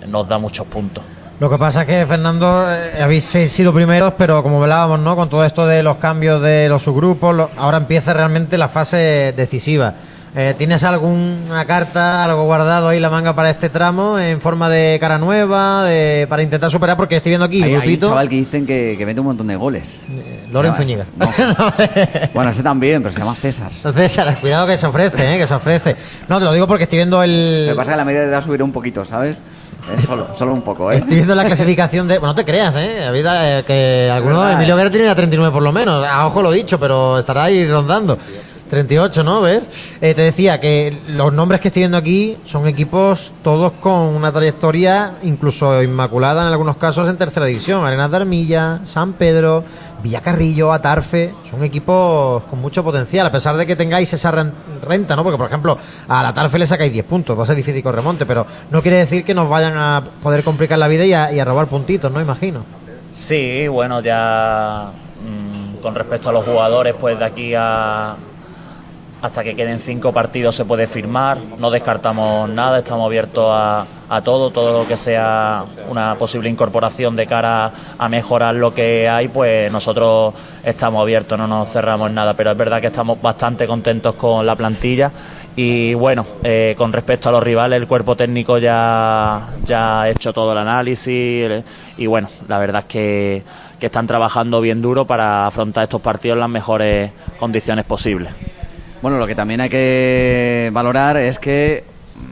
nos 0.07 0.27
da 0.27 0.37
muchos 0.37 0.65
puntos. 0.67 1.03
Lo 1.39 1.49
que 1.49 1.57
pasa 1.57 1.81
es 1.81 1.87
que, 1.87 2.05
Fernando, 2.05 2.65
eh, 2.71 3.03
habéis 3.03 3.25
sido 3.25 3.73
primeros, 3.73 4.13
pero 4.17 4.41
como 4.41 4.63
hablábamos, 4.63 4.99
¿no? 4.99 5.17
Con 5.17 5.29
todo 5.29 5.43
esto 5.43 5.67
de 5.67 5.83
los 5.83 5.97
cambios 5.97 6.41
de 6.41 6.69
los 6.69 6.83
subgrupos, 6.83 7.49
ahora 7.57 7.77
empieza 7.77 8.13
realmente 8.13 8.57
la 8.57 8.69
fase 8.69 9.33
decisiva. 9.35 9.93
Eh, 10.37 10.53
¿Tienes 10.57 10.83
alguna 10.83 11.63
carta, 11.65 12.25
algo 12.25 12.43
guardado 12.43 12.89
ahí 12.89 12.99
la 12.99 13.09
manga 13.09 13.33
para 13.33 13.49
este 13.49 13.69
tramo 13.69 14.19
en 14.19 14.41
forma 14.41 14.67
de 14.69 14.97
cara 14.99 15.17
nueva, 15.17 15.85
de, 15.85 16.27
para 16.27 16.43
intentar 16.43 16.69
superar? 16.69 16.97
Porque 16.97 17.15
estoy 17.15 17.29
viendo 17.29 17.45
aquí, 17.45 17.63
hay, 17.63 17.73
hay 17.75 17.93
un 17.93 17.99
chaval 18.01 18.27
que 18.27 18.35
dicen 18.35 18.65
que, 18.65 18.95
que, 18.97 19.05
mete 19.05 19.21
un 19.21 19.27
montón 19.27 19.47
de 19.47 19.55
goles. 19.55 20.05
Eh, 20.09 20.47
Loren 20.51 20.75
Zúñiga. 20.75 21.05
bueno, 22.33 22.49
ese 22.49 22.63
también, 22.63 23.01
pero 23.01 23.13
se 23.13 23.19
llama 23.21 23.33
César. 23.33 23.71
César, 23.95 24.37
cuidado 24.41 24.67
que 24.67 24.75
se 24.75 24.85
ofrece, 24.87 25.35
eh, 25.35 25.37
que 25.37 25.47
se 25.47 25.53
ofrece. 25.53 25.95
No, 26.27 26.37
te 26.37 26.43
lo 26.43 26.51
digo 26.51 26.67
porque 26.67 26.83
estoy 26.83 26.97
viendo 26.97 27.23
el... 27.23 27.67
Me 27.69 27.75
pasa 27.75 27.91
que 27.91 27.97
la 27.97 28.05
media 28.05 28.19
de 28.19 28.27
edad 28.27 28.43
subirá 28.43 28.65
un 28.65 28.73
poquito, 28.73 29.05
¿sabes? 29.05 29.37
Eh, 29.37 30.01
solo, 30.05 30.35
solo 30.35 30.51
un 30.51 30.63
poco, 30.63 30.91
¿eh? 30.91 30.97
Estoy 30.97 31.15
viendo 31.15 31.35
la 31.35 31.45
clasificación 31.45 32.07
de. 32.07 32.17
Bueno, 32.17 32.31
no 32.31 32.35
te 32.35 32.43
creas, 32.43 32.75
¿eh? 32.75 33.05
Habida, 33.05 33.63
que 33.63 34.09
algunos. 34.11 34.51
Emilio 34.51 34.75
Guerra 34.75 34.89
tiene 34.89 35.07
a 35.07 35.15
39 35.15 35.53
por 35.53 35.61
lo 35.61 35.71
menos. 35.71 36.03
A 36.05 36.25
ojo 36.25 36.41
lo 36.41 36.51
dicho, 36.51 36.79
pero 36.79 37.19
estará 37.19 37.43
ahí 37.43 37.69
rondando. 37.69 38.17
38, 38.69 39.23
¿no? 39.23 39.41
¿Ves? 39.41 39.69
Eh, 40.01 40.13
te 40.13 40.21
decía 40.21 40.59
que 40.59 40.97
los 41.09 41.31
nombres 41.33 41.61
que 41.61 41.67
estoy 41.67 41.81
viendo 41.81 41.97
aquí 41.97 42.37
son 42.45 42.67
equipos 42.67 43.31
todos 43.43 43.73
con 43.73 43.93
una 43.93 44.31
trayectoria 44.31 45.13
incluso 45.23 45.81
inmaculada 45.83 46.41
en 46.41 46.47
algunos 46.47 46.77
casos 46.77 47.07
en 47.07 47.17
tercera 47.17 47.45
división. 47.45 47.85
Arenas 47.85 48.09
de 48.09 48.17
Armilla, 48.17 48.79
San 48.83 49.13
Pedro, 49.13 49.63
Villacarrillo, 50.01 50.73
Atarfe. 50.73 51.33
Son 51.49 51.63
equipos 51.63 52.43
con 52.43 52.59
mucho 52.59 52.83
potencial, 52.83 53.27
a 53.27 53.31
pesar 53.31 53.55
de 53.55 53.65
que 53.65 53.75
tengáis 53.75 54.11
esa 54.13 54.31
renta, 54.83 55.15
¿no? 55.15 55.23
Porque, 55.23 55.37
por 55.37 55.47
ejemplo, 55.47 55.77
a 56.07 56.23
la 56.23 56.29
Atarfe 56.29 56.59
le 56.59 56.65
sacáis 56.65 56.91
10 56.91 57.05
puntos, 57.05 57.37
va 57.37 57.43
a 57.43 57.47
ser 57.47 57.55
difícil 57.55 57.83
con 57.83 57.93
remonte, 57.93 58.25
pero 58.25 58.45
no 58.71 58.81
quiere 58.81 58.97
decir 58.97 59.23
que 59.23 59.33
nos 59.33 59.47
vayan 59.47 59.77
a 59.77 60.03
poder 60.21 60.43
complicar 60.43 60.79
la 60.79 60.87
vida 60.87 61.05
y 61.05 61.13
a, 61.13 61.31
y 61.31 61.39
a 61.39 61.45
robar 61.45 61.67
puntitos, 61.67 62.11
¿no? 62.11 62.19
Imagino. 62.19 62.63
Sí, 63.11 63.67
bueno, 63.67 64.01
ya 64.01 64.91
mm, 65.23 65.81
con 65.81 65.95
respecto 65.95 66.29
a 66.29 66.33
los 66.33 66.45
jugadores, 66.45 66.93
pues 66.99 67.17
de 67.17 67.25
aquí 67.25 67.53
a 67.55 68.15
hasta 69.25 69.43
que 69.43 69.55
queden 69.55 69.79
cinco 69.79 70.13
partidos 70.13 70.55
se 70.55 70.65
puede 70.65 70.87
firmar, 70.87 71.37
no 71.57 71.71
descartamos 71.71 72.47
nada, 72.49 72.79
estamos 72.79 73.05
abiertos 73.07 73.47
a, 73.49 73.85
todo, 74.23 74.51
todo 74.51 74.83
lo 74.83 74.87
que 74.87 74.95
sea 74.95 75.65
una 75.89 76.15
posible 76.15 76.47
incorporación 76.47 77.15
de 77.15 77.25
cara 77.25 77.71
a 77.97 78.07
mejorar 78.07 78.55
lo 78.55 78.73
que 78.73 79.09
hay, 79.09 79.27
pues 79.27 79.71
nosotros 79.71 80.33
estamos 80.63 81.01
abiertos, 81.01 81.37
no 81.39 81.47
nos 81.47 81.69
cerramos 81.69 82.09
en 82.09 82.15
nada, 82.15 82.35
pero 82.35 82.51
es 82.51 82.57
verdad 82.57 82.79
que 82.79 82.87
estamos 82.87 83.19
bastante 83.21 83.65
contentos 83.65 84.15
con 84.15 84.45
la 84.45 84.55
plantilla. 84.55 85.11
Y 85.55 85.93
bueno, 85.93 86.25
eh, 86.43 86.75
con 86.77 86.91
respecto 86.93 87.29
a 87.29 87.31
los 87.31 87.41
rivales, 87.41 87.81
el 87.81 87.87
cuerpo 87.87 88.15
técnico 88.15 88.57
ya, 88.57 89.47
ha 89.69 90.09
hecho 90.09 90.33
todo 90.33 90.51
el 90.51 90.57
análisis 90.57 91.63
y 91.97 92.05
bueno, 92.05 92.29
la 92.47 92.59
verdad 92.59 92.79
es 92.79 92.85
que, 92.85 93.43
que 93.79 93.85
están 93.87 94.05
trabajando 94.05 94.61
bien 94.61 94.81
duro 94.81 95.05
para 95.05 95.47
afrontar 95.47 95.83
estos 95.83 96.01
partidos 96.01 96.35
en 96.35 96.41
las 96.41 96.49
mejores 96.49 97.11
condiciones 97.39 97.85
posibles. 97.85 98.31
Bueno, 99.05 99.19
lo 99.19 99.27
que 99.27 99.35
también 99.35 99.61
hay 99.61 99.69
que 99.69 100.71
valorar 100.73 101.15
es 101.17 101.37
que 101.37 101.83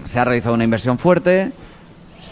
se 0.06 0.18
ha 0.18 0.26
realizado 0.26 0.56
una 0.56 0.64
inversión 0.64 0.98
fuerte, 0.98 1.52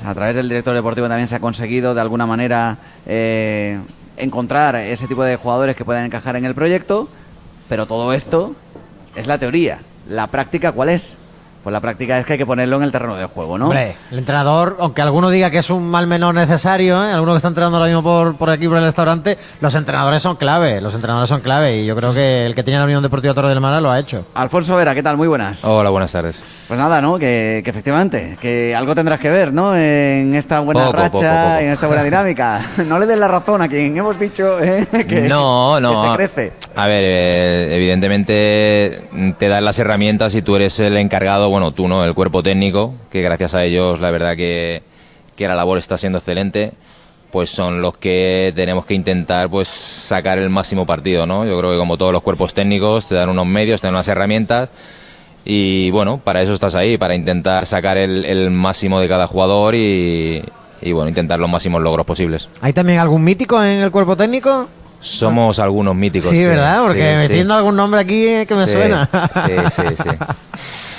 a 0.03 0.15
través 0.15 0.36
del 0.36 0.50
director 0.50 0.74
deportivo 0.74 1.07
también 1.07 1.27
se 1.27 1.36
ha 1.36 1.39
conseguido 1.39 1.93
de 1.93 2.01
alguna 2.01 2.25
manera 2.25 2.79
eh, 3.05 3.79
encontrar 4.17 4.77
ese 4.77 5.05
tipo 5.05 5.24
de 5.24 5.36
jugadores 5.36 5.75
que 5.75 5.86
puedan 5.86 6.05
encajar 6.05 6.38
en 6.38 6.45
el 6.45 6.55
proyecto, 6.55 7.07
pero 7.69 7.86
todo 7.86 8.13
esto 8.13 8.55
es 9.15 9.27
la 9.27 9.38
teoría. 9.38 9.77
¿La 10.07 10.25
práctica 10.25 10.71
cuál 10.71 10.89
es? 10.89 11.19
Pues 11.63 11.71
la 11.71 11.79
práctica 11.79 12.17
es 12.17 12.25
que 12.25 12.33
hay 12.33 12.39
que 12.39 12.45
ponerlo 12.45 12.77
en 12.77 12.83
el 12.83 12.91
terreno 12.91 13.15
de 13.15 13.25
juego, 13.25 13.57
¿no? 13.57 13.65
Hombre, 13.65 13.95
el 14.11 14.19
entrenador, 14.19 14.77
aunque 14.79 15.01
alguno 15.03 15.29
diga 15.29 15.51
que 15.51 15.59
es 15.59 15.69
un 15.69 15.89
mal 15.89 16.07
menor 16.07 16.33
necesario, 16.33 17.03
¿eh? 17.05 17.11
alguno 17.11 17.33
que 17.33 17.37
está 17.37 17.49
entrenando 17.49 17.77
ahora 17.77 17.87
mismo 17.87 18.01
por, 18.01 18.35
por 18.35 18.49
aquí, 18.49 18.67
por 18.67 18.77
el 18.77 18.83
restaurante, 18.83 19.37
los 19.59 19.75
entrenadores 19.75 20.23
son 20.23 20.37
clave, 20.37 20.81
los 20.81 20.95
entrenadores 20.95 21.29
son 21.29 21.41
clave 21.41 21.77
y 21.77 21.85
yo 21.85 21.95
creo 21.95 22.13
que 22.13 22.47
el 22.47 22.55
que 22.55 22.63
tiene 22.63 22.79
la 22.79 22.85
Unión 22.85 23.03
Deportiva 23.03 23.35
Torre 23.35 23.49
del 23.49 23.61
Mar 23.61 23.79
lo 23.79 23.91
ha 23.91 23.99
hecho. 23.99 24.25
Alfonso 24.33 24.75
Vera, 24.75 24.95
¿qué 24.95 25.03
tal? 25.03 25.17
Muy 25.17 25.27
buenas. 25.27 25.63
Hola, 25.63 25.91
buenas 25.91 26.11
tardes. 26.11 26.41
Pues 26.67 26.79
nada, 26.79 27.01
¿no? 27.01 27.19
Que, 27.19 27.61
efectivamente, 27.65 28.37
que 28.41 28.73
algo 28.73 28.95
tendrás 28.95 29.19
que 29.19 29.29
ver, 29.29 29.53
¿no? 29.53 29.75
En 29.75 30.33
esta 30.35 30.61
buena 30.61 30.91
racha, 30.91 31.61
en 31.61 31.71
esta 31.71 31.85
buena 31.85 32.01
dinámica. 32.01 32.61
no 32.87 32.97
le 32.97 33.05
des 33.05 33.17
la 33.17 33.27
razón 33.27 33.61
a 33.61 33.67
quien 33.67 33.95
hemos 33.97 34.17
dicho 34.17 34.57
¿eh? 34.59 34.87
que, 35.07 35.21
no, 35.27 35.79
no. 35.79 36.11
se 36.11 36.15
crece. 36.15 36.53
A 36.75 36.87
ver, 36.87 37.03
eh, 37.05 37.75
evidentemente 37.75 39.01
te 39.37 39.47
dan 39.49 39.65
las 39.65 39.77
herramientas 39.79 40.33
y 40.33 40.41
tú 40.41 40.55
eres 40.55 40.79
el 40.79 40.95
encargado 40.95 41.50
bueno, 41.51 41.74
tú 41.74 41.88
no, 41.88 42.03
el 42.05 42.13
cuerpo 42.13 42.41
técnico, 42.41 42.93
que 43.12 43.22
gracias 43.22 43.53
a 43.53 43.63
ellos 43.65 44.00
la 44.00 44.10
verdad 44.10 44.36
que, 44.36 44.81
la 45.38 45.55
labor 45.55 45.79
está 45.79 45.98
siendo 45.98 46.20
excelente, 46.20 46.72
pues 47.31 47.50
son 47.50 47.81
los 47.81 47.98
que 47.98 48.53
tenemos 48.55 48.86
que 48.86 48.93
intentar 48.93 49.50
pues 49.50 49.67
sacar 49.67 50.38
el 50.38 50.51
máximo 50.51 50.86
partido, 50.86 51.25
¿no? 51.25 51.48
Yo 51.48 51.58
creo 51.58 51.72
que 51.72 51.77
como 51.79 51.98
todos 51.98 52.13
los 52.13 52.22
cuerpos 52.22 52.53
técnicos 52.53 53.08
te 53.08 53.15
dan 53.15 53.27
unos 53.27 53.48
medios, 53.48 53.81
te 53.81 53.88
dan 53.88 53.96
unas 53.96 54.08
herramientas 54.08 54.70
y 55.43 55.89
bueno, 55.89 56.22
para 56.24 56.43
eso 56.43 56.53
estás 56.53 56.75
ahí, 56.75 56.96
para 57.00 57.15
intentar 57.15 57.65
sacar 57.65 57.98
el, 57.98 58.51
máximo 58.51 59.00
de 59.00 59.08
cada 59.08 59.25
jugador 59.25 59.74
y, 59.74 60.43
y 60.79 60.91
bueno, 60.91 61.10
intentar 61.10 61.39
los 61.39 61.50
máximos 61.50 61.81
logros 61.81 62.05
posibles. 62.05 62.48
¿Hay 62.62 62.74
también 62.74 63.00
algún 63.00 63.24
mítico 63.24 63.63
en 63.63 63.79
el 63.79 63.89
cuerpo 63.89 64.15
técnico? 64.15 64.70
Somos 65.00 65.58
algunos 65.58 65.96
míticos. 65.96 66.29
Sí, 66.29 66.46
¿verdad? 66.46 66.84
Porque 66.86 67.01
me 67.01 67.25
estoy 67.25 67.51
algún 67.51 67.75
nombre 67.75 68.00
aquí 68.00 68.46
que 68.46 68.53
me 68.53 68.67
suena. 68.67 69.10
Sí, 69.34 69.53
sí, 69.75 70.03
sí. 70.03 70.10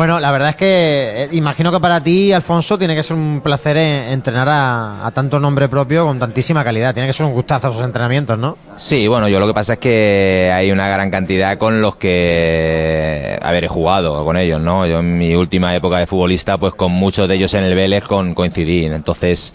Bueno, 0.00 0.18
la 0.18 0.30
verdad 0.30 0.48
es 0.48 0.56
que 0.56 1.24
eh, 1.24 1.28
imagino 1.32 1.70
que 1.70 1.78
para 1.78 2.02
ti, 2.02 2.32
Alfonso, 2.32 2.78
tiene 2.78 2.94
que 2.94 3.02
ser 3.02 3.18
un 3.18 3.42
placer 3.42 3.76
eh, 3.76 4.10
entrenar 4.14 4.48
a, 4.50 5.10
tanto 5.12 5.38
nombre 5.38 5.68
propio 5.68 6.06
con 6.06 6.18
tantísima 6.18 6.64
calidad. 6.64 6.94
Tiene 6.94 7.06
que 7.06 7.12
ser 7.12 7.26
un 7.26 7.34
gustazo 7.34 7.68
esos 7.68 7.84
entrenamientos, 7.84 8.38
¿no? 8.38 8.56
Sí, 8.78 9.06
bueno, 9.08 9.28
yo 9.28 9.38
lo 9.38 9.46
que 9.46 9.52
pasa 9.52 9.74
es 9.74 9.78
que 9.78 10.50
hay 10.54 10.72
una 10.72 10.88
gran 10.88 11.10
cantidad 11.10 11.58
con 11.58 11.82
los 11.82 11.96
que, 11.96 13.38
haber 13.42 13.66
jugado 13.66 14.24
con 14.24 14.38
ellos, 14.38 14.58
¿no? 14.58 14.86
Yo 14.86 15.00
en 15.00 15.18
mi 15.18 15.34
última 15.34 15.76
época 15.76 15.98
de 15.98 16.06
futbolista, 16.06 16.56
pues 16.56 16.72
con 16.72 16.92
muchos 16.92 17.28
de 17.28 17.34
ellos 17.34 17.52
en 17.52 17.64
el 17.64 17.74
Vélez 17.74 18.04
con, 18.04 18.32
coincidí. 18.32 18.86
Entonces, 18.86 19.52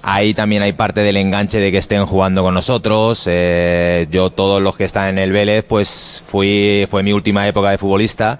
Ahí 0.00 0.32
también 0.32 0.62
hay 0.62 0.72
parte 0.72 1.00
del 1.00 1.16
enganche 1.16 1.58
de 1.58 1.72
que 1.72 1.78
estén 1.78 2.06
jugando 2.06 2.42
con 2.42 2.54
nosotros. 2.54 3.24
Eh, 3.26 4.06
yo, 4.10 4.30
todos 4.30 4.62
los 4.62 4.76
que 4.76 4.84
están 4.84 5.08
en 5.08 5.18
el 5.18 5.32
Vélez, 5.32 5.64
pues 5.68 6.22
fui, 6.24 6.86
fue 6.88 7.02
mi 7.02 7.12
última 7.12 7.46
época 7.46 7.70
de 7.70 7.78
futbolista 7.78 8.38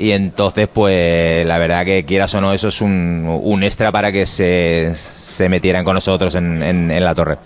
y 0.00 0.12
entonces 0.12 0.68
pues 0.72 1.46
la 1.46 1.58
verdad 1.58 1.84
que 1.84 2.04
quieras 2.04 2.34
o 2.34 2.40
no 2.40 2.52
eso 2.52 2.68
es 2.68 2.80
un, 2.80 3.40
un 3.42 3.62
extra 3.62 3.92
para 3.92 4.10
que 4.10 4.26
se, 4.26 4.92
se 4.94 5.48
metieran 5.48 5.84
con 5.84 5.94
nosotros 5.94 6.34
en, 6.34 6.62
en, 6.62 7.04
la 7.04 7.14
torre. 7.14 7.38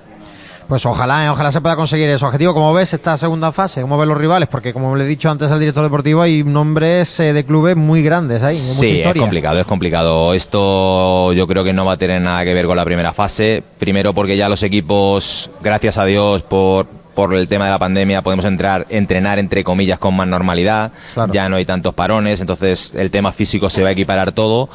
Pues 0.68 0.86
ojalá, 0.86 1.26
eh, 1.26 1.28
ojalá 1.28 1.52
se 1.52 1.60
pueda 1.60 1.76
conseguir 1.76 2.08
ese 2.08 2.24
objetivo. 2.24 2.54
¿Cómo 2.54 2.72
ves 2.72 2.94
esta 2.94 3.18
segunda 3.18 3.52
fase? 3.52 3.82
¿Cómo 3.82 3.98
ves 3.98 4.08
los 4.08 4.16
rivales? 4.16 4.48
Porque 4.48 4.72
como 4.72 4.96
le 4.96 5.04
he 5.04 5.06
dicho 5.06 5.30
antes 5.30 5.50
al 5.50 5.60
director 5.60 5.84
deportivo, 5.84 6.22
hay 6.22 6.42
nombres 6.42 7.20
eh, 7.20 7.34
de 7.34 7.44
clubes 7.44 7.76
muy 7.76 8.02
grandes 8.02 8.42
ahí. 8.42 8.56
Sí, 8.56 9.02
es 9.02 9.14
complicado, 9.14 9.60
es 9.60 9.66
complicado. 9.66 10.32
Esto 10.32 11.34
yo 11.34 11.46
creo 11.46 11.64
que 11.64 11.74
no 11.74 11.84
va 11.84 11.92
a 11.92 11.96
tener 11.98 12.22
nada 12.22 12.44
que 12.44 12.54
ver 12.54 12.66
con 12.66 12.76
la 12.76 12.84
primera 12.84 13.12
fase. 13.12 13.62
Primero 13.78 14.14
porque 14.14 14.38
ya 14.38 14.48
los 14.48 14.62
equipos, 14.62 15.50
gracias 15.62 15.98
a 15.98 16.06
Dios 16.06 16.42
por 16.42 16.86
por 17.14 17.34
el 17.34 17.48
tema 17.48 17.66
de 17.66 17.70
la 17.70 17.78
pandemia 17.78 18.22
podemos 18.22 18.44
entrar, 18.44 18.86
entrenar 18.90 19.38
entre 19.38 19.64
comillas 19.64 19.98
con 19.98 20.14
más 20.14 20.26
normalidad, 20.26 20.92
ya 21.30 21.48
no 21.48 21.56
hay 21.56 21.64
tantos 21.64 21.94
parones, 21.94 22.40
entonces 22.40 22.94
el 22.94 23.10
tema 23.10 23.32
físico 23.32 23.70
se 23.70 23.82
va 23.82 23.90
a 23.90 23.92
equiparar 23.92 24.32
todo 24.32 24.68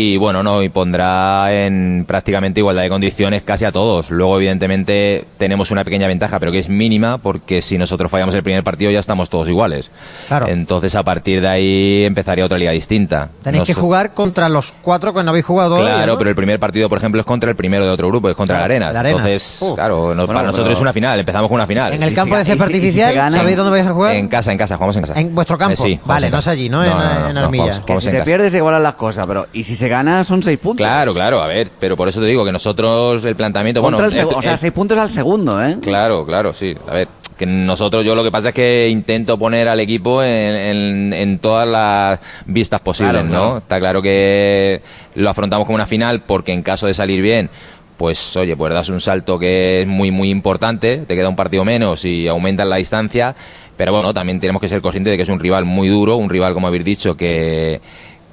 y 0.00 0.16
bueno, 0.16 0.44
no, 0.44 0.62
y 0.62 0.68
pondrá 0.68 1.52
en 1.52 2.04
prácticamente 2.06 2.60
igualdad 2.60 2.82
de 2.82 2.88
condiciones 2.88 3.42
casi 3.42 3.64
a 3.64 3.72
todos. 3.72 4.10
Luego, 4.10 4.36
evidentemente, 4.36 5.24
tenemos 5.38 5.72
una 5.72 5.82
pequeña 5.82 6.06
ventaja, 6.06 6.38
pero 6.38 6.52
que 6.52 6.60
es 6.60 6.68
mínima, 6.68 7.18
porque 7.18 7.62
si 7.62 7.78
nosotros 7.78 8.08
fallamos 8.08 8.32
el 8.36 8.44
primer 8.44 8.62
partido 8.62 8.92
ya 8.92 9.00
estamos 9.00 9.28
todos 9.28 9.48
iguales. 9.48 9.90
Claro. 10.28 10.46
Entonces, 10.46 10.94
a 10.94 11.02
partir 11.02 11.40
de 11.40 11.48
ahí 11.48 12.04
empezaría 12.04 12.44
otra 12.44 12.58
liga 12.58 12.70
distinta. 12.70 13.30
Tenéis 13.42 13.64
que 13.64 13.74
jugar 13.74 14.14
contra 14.14 14.48
los 14.48 14.72
cuatro 14.82 15.12
que 15.12 15.24
no 15.24 15.30
habéis 15.30 15.46
jugado 15.46 15.70
todavía, 15.70 15.96
Claro, 15.96 16.16
pero 16.16 16.30
el 16.30 16.36
primer 16.36 16.60
partido, 16.60 16.88
por 16.88 16.98
ejemplo, 16.98 17.20
es 17.20 17.26
contra 17.26 17.50
el 17.50 17.56
primero 17.56 17.84
de 17.84 17.90
otro 17.90 18.06
grupo, 18.06 18.30
es 18.30 18.36
contra 18.36 18.58
la 18.58 18.66
Arena. 18.66 18.92
Entonces, 18.94 19.64
claro, 19.74 20.14
para 20.28 20.42
nosotros 20.44 20.74
es 20.74 20.80
una 20.80 20.92
final, 20.92 21.18
empezamos 21.18 21.48
con 21.48 21.56
una 21.56 21.66
final. 21.66 21.94
En 21.94 22.04
el 22.04 22.14
campo 22.14 22.36
de 22.36 22.44
césped 22.44 22.66
artificial, 22.66 23.32
¿sabéis 23.32 23.56
dónde 23.56 23.72
vais 23.72 23.86
a 23.86 23.92
jugar? 23.92 24.14
En 24.14 24.28
casa, 24.28 24.52
en 24.52 24.58
casa, 24.58 24.76
jugamos 24.76 24.94
en 24.94 25.02
casa. 25.02 25.18
En 25.18 25.34
vuestro 25.34 25.58
campo. 25.58 25.72
Eh, 25.72 25.76
sí, 25.76 26.00
vale, 26.04 26.30
no 26.30 26.38
es 26.38 26.46
allí, 26.46 26.68
¿no? 26.68 26.84
en, 26.84 26.92
Armilla. 27.36 27.82
si 27.98 28.10
se 28.10 28.22
pierde 28.22 28.48
se 28.48 28.58
igualan 28.58 28.84
las 28.84 28.94
cosas, 28.94 29.26
pero 29.26 29.48
¿y 29.52 29.64
si 29.64 29.74
se 29.74 29.87
gana 29.88 30.24
son 30.24 30.42
seis 30.42 30.58
puntos? 30.58 30.86
Claro, 30.86 31.14
claro, 31.14 31.40
a 31.42 31.46
ver, 31.46 31.70
pero 31.78 31.96
por 31.96 32.08
eso 32.08 32.20
te 32.20 32.26
digo 32.26 32.44
que 32.44 32.52
nosotros 32.52 33.24
el 33.24 33.36
planteamiento. 33.36 33.82
bueno, 33.82 33.98
o 33.98 34.42
sea, 34.42 34.56
seis 34.56 34.72
puntos 34.72 34.98
al 34.98 35.10
segundo, 35.10 35.62
¿eh? 35.64 35.78
Claro, 35.80 36.24
claro, 36.24 36.52
sí. 36.52 36.76
A 36.86 36.94
ver, 36.94 37.08
que 37.38 37.46
nosotros 37.46 38.04
yo 38.04 38.14
lo 38.14 38.24
que 38.24 38.30
pasa 38.30 38.48
es 38.48 38.54
que 38.54 38.88
intento 38.90 39.38
poner 39.38 39.68
al 39.68 39.80
equipo 39.80 40.22
en, 40.22 41.12
en, 41.12 41.38
todas 41.38 41.66
las 41.66 42.20
vistas 42.46 42.80
posibles, 42.80 43.24
¿no? 43.24 43.58
Está 43.58 43.78
claro 43.78 44.02
que 44.02 44.82
lo 45.14 45.30
afrontamos 45.30 45.64
como 45.64 45.76
una 45.76 45.86
final 45.86 46.20
porque 46.20 46.52
en 46.52 46.62
caso 46.62 46.86
de 46.86 46.94
salir 46.94 47.22
bien, 47.22 47.48
pues 47.96 48.36
oye, 48.36 48.56
pues 48.56 48.74
das 48.74 48.88
un 48.88 49.00
salto 49.00 49.38
que 49.38 49.82
es 49.82 49.86
muy, 49.86 50.10
muy 50.10 50.30
importante, 50.30 50.98
te 50.98 51.14
queda 51.14 51.28
un 51.28 51.36
partido 51.36 51.64
menos 51.64 52.04
y 52.04 52.28
aumentas 52.28 52.66
la 52.66 52.76
distancia, 52.76 53.34
pero 53.76 53.92
bueno, 53.92 54.12
también 54.12 54.40
tenemos 54.40 54.60
que 54.60 54.68
ser 54.68 54.82
conscientes 54.82 55.12
de 55.12 55.16
que 55.16 55.22
es 55.22 55.28
un 55.28 55.40
rival 55.40 55.64
muy 55.64 55.88
duro, 55.88 56.16
un 56.16 56.28
rival, 56.28 56.54
como 56.54 56.66
habéis 56.66 56.84
dicho, 56.84 57.16
que, 57.16 57.80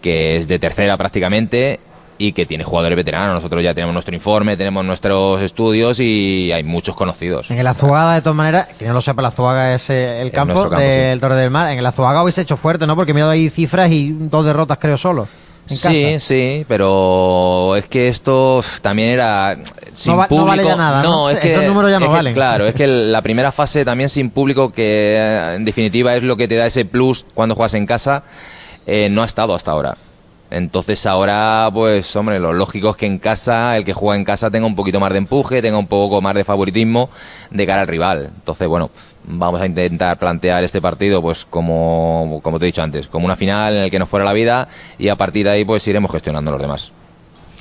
que 0.06 0.38
es 0.38 0.48
de 0.48 0.60
tercera 0.60 0.98
prácticamente 0.98 1.80
y 2.20 2.34
que 2.34 2.46
tiene 2.46 2.64
jugadores 2.64 2.96
veteranos. 2.96 3.34
Nosotros 3.34 3.64
ya 3.64 3.74
tenemos 3.74 3.92
nuestro 3.92 4.14
informe, 4.14 4.56
tenemos 4.56 4.86
nuestros 4.86 5.42
estudios 5.42 6.00
y 6.00 6.52
hay 6.52 6.62
muchos 6.62 6.96
conocidos. 6.96 7.50
En 7.50 7.58
el 7.58 7.66
Azuaga, 7.66 8.14
de 8.14 8.22
todas 8.22 8.36
maneras, 8.36 8.68
que 8.78 8.86
no 8.86 8.94
lo 8.94 9.02
sepa, 9.02 9.24
el 9.24 9.26
Azuaga 9.26 9.74
es 9.74 9.90
eh, 9.90 10.22
el 10.22 10.30
campo, 10.30 10.70
del 10.70 11.20
Torre 11.20 11.38
del 11.38 11.50
Mar. 11.50 11.72
En 11.72 11.80
el 11.80 11.86
Azuaga 11.88 12.20
habéis 12.20 12.38
hecho 12.38 12.56
fuerte, 12.56 12.86
¿no? 12.86 12.96
Porque 12.96 13.14
he 13.14 13.16
mirado 13.16 13.32
ahí 13.32 13.50
cifras 13.50 13.90
y 13.90 14.12
dos 14.12 14.46
derrotas, 14.46 14.78
creo, 14.78 14.96
solo. 14.96 15.28
sí, 15.66 16.20
sí, 16.20 16.64
pero 16.68 17.76
es 17.76 17.88
que 17.88 18.08
esto 18.08 18.64
también 18.84 19.10
era 19.10 19.58
sin 19.92 20.16
no, 20.16 20.28
público. 20.28 20.42
No 20.42 20.46
vale 20.46 20.66
ya 20.66 20.76
nada. 20.76 21.02
¿no? 21.02 21.32
es 21.32 21.40
que, 21.40 21.52
esos 21.52 21.66
números 21.66 21.90
ya 21.90 22.00
no 22.00 22.12
valen. 22.12 22.36
claro, 22.36 22.68
es 22.68 22.76
que 22.76 22.86
la 22.86 23.24
primera 23.24 23.52
fase 23.52 23.84
también 23.84 24.10
sin 24.12 24.30
público, 24.30 24.72
que 24.72 25.16
eh, 25.18 25.56
en 25.56 25.66
definitiva 25.66 26.16
es 26.16 26.22
lo 26.22 26.38
que 26.38 26.48
te 26.48 26.58
da 26.58 26.68
ese 26.68 26.86
plus 26.86 27.26
cuando 27.34 27.56
juegas 27.56 27.74
en 27.74 27.88
casa, 27.88 28.24
eh, 28.86 29.10
no 29.10 29.24
ha 29.24 29.26
estado 29.26 29.54
hasta 29.54 29.72
ahora. 29.72 29.98
Entonces 30.52 31.06
ahora, 31.06 31.70
pues, 31.74 32.16
hombre, 32.16 32.40
lo 32.40 32.54
lógico 32.54 32.92
es 32.92 32.96
que 32.96 33.06
en 33.08 33.18
casa, 33.18 33.76
el 33.78 33.84
que 33.84 33.94
juega 33.94 34.16
en 34.16 34.24
casa 34.24 34.52
tenga 34.52 34.68
un 34.68 34.76
poquito 34.76 35.00
más 35.00 35.12
de 35.12 35.18
empuje, 35.18 35.62
tenga 35.62 35.78
un 35.78 35.88
poco 35.88 36.22
más 36.22 36.36
de 36.36 36.44
favoritismo 36.44 37.10
de 37.50 37.66
cara 37.66 37.82
al 37.82 37.88
rival. 37.88 38.30
Entonces, 38.34 38.68
bueno, 38.68 38.92
vamos 39.24 39.60
a 39.60 39.66
intentar 39.66 40.18
plantear 40.18 40.64
este 40.64 40.82
partido, 40.82 41.22
pues, 41.22 41.46
como, 41.46 42.40
como 42.44 42.60
te 42.60 42.66
he 42.66 42.68
dicho 42.68 42.84
antes, 42.84 43.08
como 43.08 43.26
una 43.26 43.36
final 43.36 43.76
en 43.76 43.84
el 43.84 43.92
que 43.92 44.00
nos 44.00 44.08
fuera 44.08 44.24
la 44.24 44.34
vida 44.34 44.68
y 45.00 45.10
a 45.10 45.16
partir 45.16 45.46
de 45.46 45.52
ahí, 45.52 45.66
pues, 45.66 45.88
iremos 45.88 46.12
gestionando 46.12 46.52
los 46.52 46.62
demás. 46.62 46.92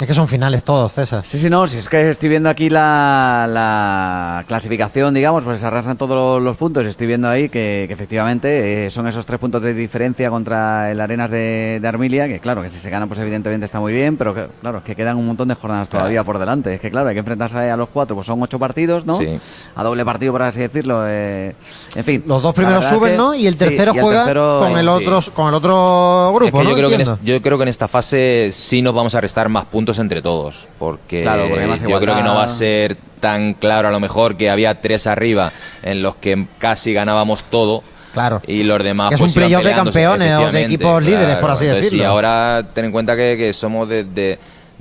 Es 0.00 0.08
que 0.08 0.14
son 0.14 0.26
finales 0.26 0.64
todos, 0.64 0.92
César. 0.92 1.24
Sí, 1.24 1.38
sí, 1.38 1.48
no, 1.48 1.68
si 1.68 1.78
es 1.78 1.88
que 1.88 2.10
estoy 2.10 2.28
viendo 2.28 2.48
aquí 2.48 2.68
la, 2.68 3.46
la 3.48 4.44
clasificación, 4.48 5.14
digamos, 5.14 5.44
pues 5.44 5.60
se 5.60 5.66
arrasan 5.66 5.96
todos 5.96 6.42
los 6.42 6.56
puntos. 6.56 6.84
Estoy 6.84 7.06
viendo 7.06 7.28
ahí 7.28 7.48
que, 7.48 7.84
efectivamente 7.88 8.86
eh, 8.86 8.90
son 8.90 9.06
esos 9.06 9.24
tres 9.24 9.38
puntos 9.38 9.62
de 9.62 9.72
diferencia 9.72 10.30
contra 10.30 10.90
el 10.90 11.00
Arenas 11.00 11.30
de, 11.30 11.78
de, 11.80 11.88
Armilia, 11.88 12.26
que 12.26 12.40
claro, 12.40 12.60
que 12.60 12.70
si 12.70 12.80
se 12.80 12.90
ganan, 12.90 13.06
pues 13.08 13.20
evidentemente 13.20 13.66
está 13.66 13.78
muy 13.78 13.92
bien, 13.92 14.16
pero 14.16 14.34
que, 14.34 14.46
claro, 14.60 14.82
que 14.82 14.96
quedan 14.96 15.16
un 15.16 15.28
montón 15.28 15.46
de 15.46 15.54
jornadas 15.54 15.88
todavía 15.88 16.24
por 16.24 16.40
delante. 16.40 16.74
Es 16.74 16.80
que 16.80 16.90
claro, 16.90 17.08
hay 17.08 17.14
que 17.14 17.20
enfrentarse 17.20 17.70
a 17.70 17.76
los 17.76 17.88
cuatro, 17.88 18.16
pues 18.16 18.26
son 18.26 18.42
ocho 18.42 18.58
partidos, 18.58 19.06
¿no? 19.06 19.16
Sí. 19.16 19.38
A 19.76 19.84
doble 19.84 20.04
partido, 20.04 20.32
por 20.32 20.42
así 20.42 20.58
decirlo. 20.58 21.04
Eh, 21.06 21.54
en 21.94 22.04
fin. 22.04 22.24
Los 22.26 22.42
dos 22.42 22.52
primeros 22.52 22.84
suben, 22.84 23.16
¿no? 23.16 23.32
Y 23.32 23.46
el 23.46 23.54
tercero 23.54 23.92
juega 23.92 24.24
con, 24.24 24.76
el 24.76 24.88
otro, 24.88 25.22
con 25.32 25.48
el 25.48 25.54
otro 25.54 26.32
grupo, 26.34 26.64
yo, 26.64 26.74
creo 26.74 26.90
que 26.90 27.04
yo 27.22 27.40
creo 27.40 27.58
que 27.58 27.62
en 27.62 27.68
esta 27.68 27.86
fase 27.86 28.50
sí 28.52 28.82
nos 28.82 28.92
vamos 28.92 29.14
a 29.14 29.20
restar 29.20 29.48
más 29.48 29.66
puntos 29.66 29.83
entre 29.98 30.22
todos, 30.22 30.68
porque, 30.78 31.22
yo 31.24 32.00
creo 32.00 32.16
que 32.16 32.22
no 32.22 32.34
va 32.34 32.44
a 32.44 32.48
ser 32.48 32.96
tan 33.20 33.54
claro 33.54 33.88
a 33.88 33.90
lo 33.90 34.00
mejor 34.00 34.36
que 34.36 34.50
había 34.50 34.80
tres 34.80 35.06
arriba 35.06 35.52
en 35.82 36.02
los 36.02 36.16
que 36.16 36.46
casi 36.58 36.92
ganábamos 36.92 37.44
todo. 37.44 37.82
Claro. 38.12 38.40
Y 38.46 38.62
los 38.62 38.82
demás. 38.82 39.12
es 39.12 39.20
pues, 39.20 39.34
un 39.34 39.42
playoff 39.42 39.64
de 39.64 39.72
campeones 39.72 40.38
o 40.38 40.52
de 40.52 40.62
equipos 40.62 41.02
líderes, 41.02 41.36
por 41.38 41.50
así 41.50 41.66
decirlo. 41.66 42.02
Y 42.02 42.06
ahora 42.06 42.64
ten 42.72 42.86
en 42.86 42.92
cuenta 42.92 43.16
que, 43.16 43.52
somos 43.52 43.88
de, 43.88 44.04
de, 44.04 44.38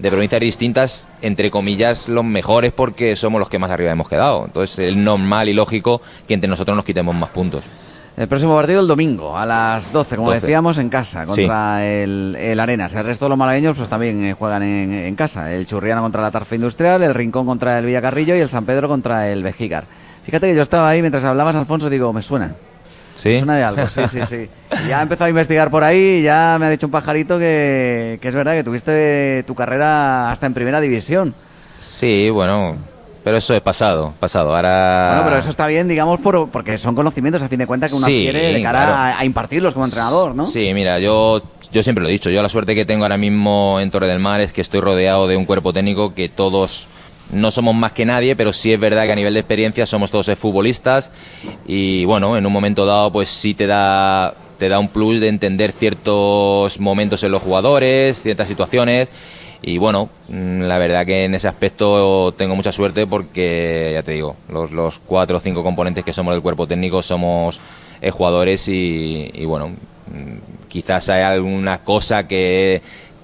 provincias 0.10 0.40
distintas, 0.40 1.10
entre 1.22 1.50
comillas, 1.50 2.08
los 2.08 2.24
mejores 2.24 2.72
porque 2.72 3.16
somos 3.16 3.40
los 3.40 3.50
que 3.50 3.60
más 3.60 3.72
arriba 3.72 3.92
hemos 3.92 4.08
quedado. 4.08 4.46
Entonces 4.46 4.90
es 4.90 4.96
normal 4.96 5.50
y 5.50 5.54
lógico 5.54 6.02
que 6.28 6.34
entre 6.34 6.48
nosotros 6.48 6.76
nos 6.76 6.86
quitemos 6.86 7.16
más 7.16 7.30
puntos. 7.30 7.64
El 8.16 8.28
próximo 8.28 8.56
partido 8.56 8.80
el 8.80 8.88
domingo, 8.88 9.36
a 9.36 9.44
las 9.44 9.92
12, 9.92 10.18
como 10.18 10.32
decíamos, 10.32 10.78
en 10.78 10.90
casa, 10.90 11.26
contra 11.26 11.84
el, 11.84 12.38
el, 12.40 12.60
Arenas. 12.60 12.94
El 12.94 13.06
resto 13.06 13.26
de 13.26 13.30
los 13.30 13.38
malagueños 13.40 13.76
pues 13.76 13.90
también 13.90 14.24
eh, 14.24 14.34
juegan 14.34 14.62
en, 14.62 15.16
casa. 15.16 15.52
El 15.52 15.66
Churriana 15.66 16.02
contra 16.02 16.22
la 16.22 16.30
Tarfa 16.30 16.54
Industrial, 16.54 17.02
el 17.02 17.16
Rincón 17.16 17.48
contra 17.48 17.80
el 17.80 17.86
Villacarrillo 17.86 18.36
y 18.36 18.40
el 18.40 18.50
San 18.50 18.66
Pedro 18.66 18.88
contra 18.88 19.30
el 19.30 19.42
Vejigar. 19.42 19.86
Fíjate 20.26 20.48
que 20.48 20.56
yo 20.56 20.62
estaba 20.62 20.90
ahí 20.90 21.02
mientras 21.02 21.26
hablabas, 21.26 21.56
Alfonso, 21.56 21.90
digo, 21.90 22.14
me 22.14 22.22
suena. 22.22 22.52
¿Sí? 23.16 23.30
Me 23.30 23.38
suena 23.40 23.56
de 23.56 23.64
algo, 23.64 23.90
sí, 23.90 24.02
sí, 24.08 24.20
sí. 24.28 24.48
ya 24.88 25.00
he 25.00 25.04
empezado 25.04 25.26
a 25.26 25.30
investigar 25.30 25.72
por 25.72 25.84
ahí 25.84 26.20
y 26.20 26.22
ya 26.22 26.58
me 26.60 26.68
ha 26.68 26.70
dicho 26.70 26.86
un 26.86 26.92
pajarito 26.92 27.40
que, 27.40 28.20
que 28.22 28.28
es 28.28 28.36
verdad 28.36 28.54
que 28.54 28.64
tuviste 28.64 29.44
tu 29.48 29.56
carrera 29.56 30.32
hasta 30.32 30.46
en 30.46 30.54
primera 30.54 30.80
división. 30.80 31.34
Sí, 31.80 32.30
bueno, 32.30 32.78
pero 33.24 33.38
eso 33.38 33.56
es 33.56 33.62
pasado, 33.62 34.14
pasado. 34.20 34.56
Ahora... 34.56 35.12
Bueno, 35.14 35.26
pero 35.26 35.38
eso 35.38 35.50
está 35.50 35.68
bien, 35.68 35.88
digamos, 35.88 36.20
por, 36.20 36.50
porque 36.50 36.78
son 36.78 36.94
conocimientos 36.94 37.42
a 37.42 37.48
fin 37.48 37.60
de 37.60 37.68
cuentas 37.68 37.92
que 37.92 37.98
uno 37.98 38.08
quiere 38.08 38.54
de 38.54 38.62
cara 38.62 39.18
a, 39.18 39.26
impartirlos 39.26 39.74
como 39.74 39.86
entrenador, 39.86 40.36
¿no? 40.36 40.46
Sí, 40.46 40.74
mira, 40.74 41.00
yo, 41.00 41.42
yo 41.72 41.84
siempre 41.84 42.04
lo 42.04 42.10
he 42.10 42.12
dicho. 42.12 42.30
Yo 42.30 42.42
la 42.42 42.50
suerte 42.50 42.76
que 42.76 42.86
tengo 42.86 43.06
ahora 43.06 43.18
mismo 43.18 43.80
en 43.80 43.92
Torre 43.92 44.08
del 44.08 44.20
Mar 44.20 44.42
es 44.42 44.52
que 44.52 44.62
estoy 44.62 44.82
rodeado 44.82 45.28
de 45.28 45.38
un 45.38 45.46
cuerpo 45.46 45.72
técnico 45.72 46.14
que 46.14 46.28
todos 46.28 46.88
no 47.32 47.50
somos 47.50 47.74
más 47.76 47.94
que 47.94 48.06
nadie, 48.06 48.36
pero 48.36 48.52
sí 48.52 48.74
es 48.74 48.80
verdad 48.80 49.06
que 49.06 49.14
a 49.14 49.16
nivel 49.16 49.34
de 49.34 49.40
experiencia 49.40 49.86
somos 49.86 50.12
todos 50.12 50.30
futbolistas 50.38 51.12
y 51.66 52.04
bueno, 52.06 52.38
en 52.38 52.46
un 52.46 52.52
momento 52.52 52.86
dado 52.86 53.12
pues 53.12 53.30
sí 53.30 53.54
te 53.54 53.66
da 53.68 54.34
te 54.60 54.70
da 54.70 54.80
un 54.80 54.90
plus 54.90 55.20
de 55.20 55.30
entender 55.30 55.72
ciertos 55.72 56.80
momentos 56.80 57.24
en 57.24 57.32
los 57.32 57.42
jugadores, 57.42 58.22
ciertas 58.22 58.48
situaciones 58.48 59.10
y 59.64 59.78
bueno, 59.78 60.10
mm, 60.28 60.62
la 60.62 60.78
verdad 60.78 61.06
que 61.06 61.24
en 61.24 61.36
ese 61.36 61.48
aspecto 61.48 62.34
tengo 62.38 62.56
mucha 62.56 62.72
suerte 62.72 63.08
porque, 63.08 63.92
ya 63.94 64.04
te 64.04 64.12
digo, 64.12 64.36
los, 64.50 65.00
cuatro 65.00 65.38
o 65.38 65.40
cinco 65.40 65.64
componentes 65.64 66.04
que 66.04 66.14
somos 66.14 66.34
del 66.34 66.44
cuerpo 66.44 66.68
técnico 66.68 67.02
somos 67.02 67.60
eh, 68.02 68.12
jugadores 68.12 68.68
y, 68.68 69.32
y 69.34 69.46
bueno, 69.46 69.70
mm, 69.70 70.68
quizás 70.68 71.10
hay 71.10 71.24
alguna 71.24 71.80
cosa 71.80 72.28
que 72.28 72.82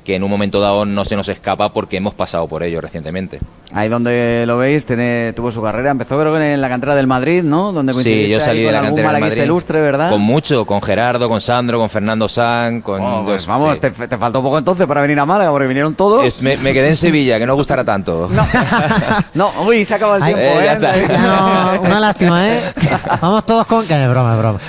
que 0.09 0.15
en 0.15 0.23
un 0.23 0.31
momento 0.31 0.59
dado 0.59 0.87
no 0.87 1.05
se 1.05 1.15
nos 1.15 1.29
escapa 1.29 1.71
porque 1.71 1.97
hemos 1.97 2.15
pasado 2.15 2.47
por 2.47 2.63
ello 2.63 2.81
recientemente. 2.81 3.39
Ahí 3.71 3.87
donde 3.87 4.45
lo 4.47 4.57
veis, 4.57 4.83
tiene, 4.85 5.31
tuvo 5.35 5.51
su 5.51 5.61
carrera, 5.61 5.91
empezó 5.91 6.19
creo 6.19 6.33
que 6.33 6.53
en 6.53 6.59
la 6.59 6.69
cantera 6.69 6.95
del 6.95 7.05
Madrid, 7.05 7.43
¿no? 7.43 7.71
Donde 7.71 7.93
sí, 7.93 8.27
yo 8.27 8.41
salí 8.41 8.63
de 8.63 8.71
la 8.71 8.81
cantera 8.81 9.11
del 9.11 9.21
Madrid. 9.21 9.43
ilustre, 9.43 9.79
¿verdad? 9.79 10.09
Con 10.09 10.21
mucho, 10.21 10.65
con 10.65 10.81
Gerardo, 10.81 11.29
con 11.29 11.39
Sandro, 11.39 11.77
con 11.77 11.87
Fernando 11.87 12.27
San, 12.27 12.81
con... 12.81 12.99
Oh, 12.99 13.23
pues 13.25 13.45
vamos, 13.45 13.79
te, 13.79 13.91
faltó 13.91 14.41
poco 14.41 14.57
entonces 14.57 14.87
para 14.87 15.01
venir 15.01 15.19
a 15.19 15.25
Málaga, 15.27 15.51
porque 15.51 15.67
vinieron 15.67 15.93
todos. 15.93 16.41
me, 16.41 16.57
quedé 16.57 16.89
en 16.89 16.95
Sevilla, 16.95 17.37
que 17.37 17.45
no 17.45 17.55
gustará 17.55 17.83
tanto. 17.83 18.27
No, 18.31 18.47
no 19.35 19.51
uy, 19.67 19.85
se 19.85 19.93
acabó 19.93 20.15
el 20.15 20.23
tiempo, 20.23 20.41
¿eh? 20.41 20.77
¿eh? 20.81 21.79
una 21.79 21.99
lástima, 21.99 22.49
¿eh? 22.49 22.59
Vamos 23.21 23.45
todos 23.45 23.67
con... 23.67 23.85
Que 23.85 24.03
es 24.03 24.09
broma, 24.09 24.33
es 24.33 24.39
broma. 24.39 24.59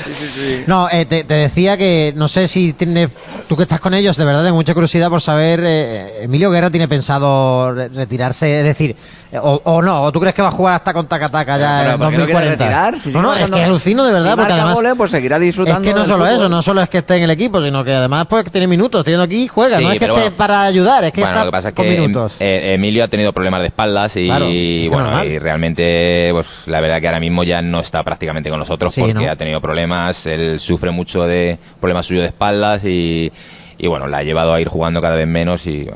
No, 0.67 0.89
eh, 0.91 1.07
te, 1.07 1.25
te, 1.25 1.35
decía 1.35 1.79
que 1.79 2.13
no 2.15 2.29
sé 2.29 2.49
si 2.49 2.75
tienes... 2.75 3.09
Tú 3.49 3.57
que 3.57 3.63
estás 3.63 3.81
con 3.81 3.95
ellos, 3.95 4.17
de 4.17 4.25
verdad, 4.27 4.45
de 4.45 4.53
mucha 4.53 4.75
curiosidad 4.75 5.09
por 5.09 5.21
saber, 5.21 5.61
eh, 5.65 6.25
Emilio 6.25 6.51
Guerra 6.51 6.71
tiene 6.71 6.87
pensado 6.87 7.73
retirarse, 7.73 8.59
es 8.59 8.65
decir, 8.65 8.90
eh, 9.33 9.39
o, 9.41 9.83
no, 9.83 10.03
o 10.03 10.13
tú 10.13 10.21
crees 10.21 10.35
que 10.35 10.43
va 10.43 10.49
a 10.49 10.53
jugar 10.53 10.75
hasta 10.75 10.93
con 10.93 11.07
Taca-Taca 11.07 11.59
ya 11.59 11.93
en 11.95 12.01
2040. 12.01 12.91
No, 13.13 13.23
no, 13.23 13.35
es 13.35 13.51
que 13.51 13.65
alucino 13.65 14.05
de 14.05 14.13
verdad, 14.13 14.37
porque 14.37 14.53
además 14.53 14.79
pues 14.97 15.11
seguirá 15.11 15.39
disfrutando. 15.39 15.81
Es 15.81 15.95
que 15.95 15.99
no 15.99 16.05
solo 16.05 16.27
eso, 16.27 16.49
no 16.49 16.63
solo 16.63 16.83
es 16.83 16.89
que 16.89 16.99
esté 16.99 17.17
en 17.17 17.25
el 17.25 17.31
equipo, 17.31 17.63
sino 17.63 17.85
que 17.85 17.95
además 17.95 18.27
pues 18.29 18.51
tiene 18.51 18.67
minutos, 18.67 19.05
teniendo 19.05 19.25
aquí 19.25 19.49
juega, 19.49 19.81
no 19.81 19.93
es 19.93 19.99
que 19.99 20.07
esté 20.07 20.31
para 20.33 20.63
ayudar, 20.63 21.05
es 21.05 21.13
que 21.13 21.21
está 21.21 21.41
lo 21.41 21.47
que 21.47 21.53
pasa 21.53 21.69
es 21.69 21.75
que 21.75 21.83
minutos. 21.83 22.33
Eh, 22.41 22.75
Emilio 22.75 23.05
ha 23.05 23.09
tenido 23.09 23.33
problemas 23.33 23.61
de 23.61 23.69
espaldas 23.69 24.17
y, 24.17 24.89
bueno, 24.89 25.25
y 25.25 25.39
realmente 25.39 26.29
pues 26.33 26.67
la 26.67 26.81
verdad 26.81 27.01
que 27.01 27.07
ahora 27.07 27.21
mismo 27.21 27.45
ya 27.45 27.63
no 27.63 27.81
está 27.81 28.03
prácticamente 28.03 28.51
con 28.51 28.59
nosotros 28.59 28.95
porque 28.99 29.29
ha 29.29 29.37
tenido 29.37 29.61
problemas, 29.61 30.27
él 30.27 30.61
sufre 30.61 30.91
mucho 30.91 31.27
de 31.27 31.59
problemas 31.81 32.07
suyos 32.07 32.23
de 32.23 32.29
espaldas 32.29 32.85
y 32.85 33.33
y 33.81 33.87
bueno, 33.87 34.07
la 34.07 34.19
ha 34.19 34.23
llevado 34.23 34.53
a 34.53 34.61
ir 34.61 34.69
jugando 34.69 35.01
cada 35.01 35.17
vez 35.17 35.27
menos 35.27 35.67
y 35.67 35.89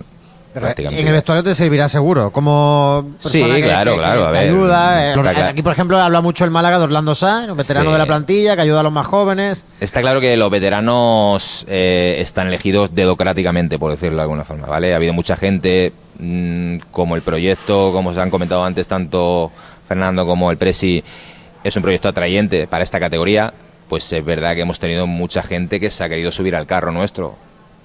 en 0.55 1.07
el 1.09 1.13
vestuario 1.13 1.43
te 1.43 1.55
servirá 1.55 1.89
seguro, 1.89 2.31
como 2.31 3.15
sí, 3.19 3.43
claro, 3.43 3.97
claro, 3.97 4.29
ayuda. 4.29 5.13
Eh, 5.13 5.43
aquí, 5.43 5.63
por 5.63 5.73
ejemplo, 5.73 6.01
habla 6.01 6.21
mucho 6.21 6.45
el 6.45 6.53
Málaga 6.53 6.79
de 6.79 6.85
Orlando 6.85 7.15
Sá, 7.15 7.47
un 7.49 7.57
veterano 7.57 7.91
de 7.93 7.99
la 7.99 8.07
plantilla 8.07 8.55
que 8.55 8.63
ayuda 8.63 8.81
a 8.81 8.83
los 8.85 8.93
más 8.93 9.07
jóvenes. 9.07 9.65
Está 9.81 10.01
claro 10.01 10.21
que 10.21 10.37
los 10.37 10.51
veteranos 10.51 11.65
eh, 11.69 12.17
están 12.21 12.47
elegidos 12.47 12.95
democráticamente, 12.95 13.79
por 13.79 13.91
decirlo 13.91 14.17
de 14.17 14.23
alguna 14.23 14.45
forma, 14.45 14.67
¿vale? 14.67 14.93
Ha 14.93 14.97
habido 14.97 15.13
mucha 15.13 15.37
gente, 15.37 15.93
mm, 16.21 16.77
como 16.93 17.17
el 17.17 17.23
proyecto, 17.23 17.91
como 17.93 18.15
se 18.15 18.21
han 18.21 18.31
comentado 18.31 18.65
antes, 18.65 18.87
tanto 18.87 19.51
Fernando 19.89 20.25
como 20.25 20.53
el 20.53 20.57
Presi, 20.57 21.03
es 21.65 21.75
un 21.75 21.83
proyecto 21.83 22.09
atrayente 22.09 22.69
para 22.69 22.85
esta 22.85 23.01
categoría. 23.01 23.53
Pues 23.89 24.11
es 24.13 24.25
verdad 24.25 24.55
que 24.55 24.63
hemos 24.63 24.79
tenido 24.79 25.07
mucha 25.07 25.43
gente 25.43 25.81
que 25.81 25.91
se 25.91 26.05
ha 26.05 26.09
querido 26.09 26.33
subir 26.33 26.57
al 26.57 26.67
carro 26.67 26.93
nuestro 26.93 27.37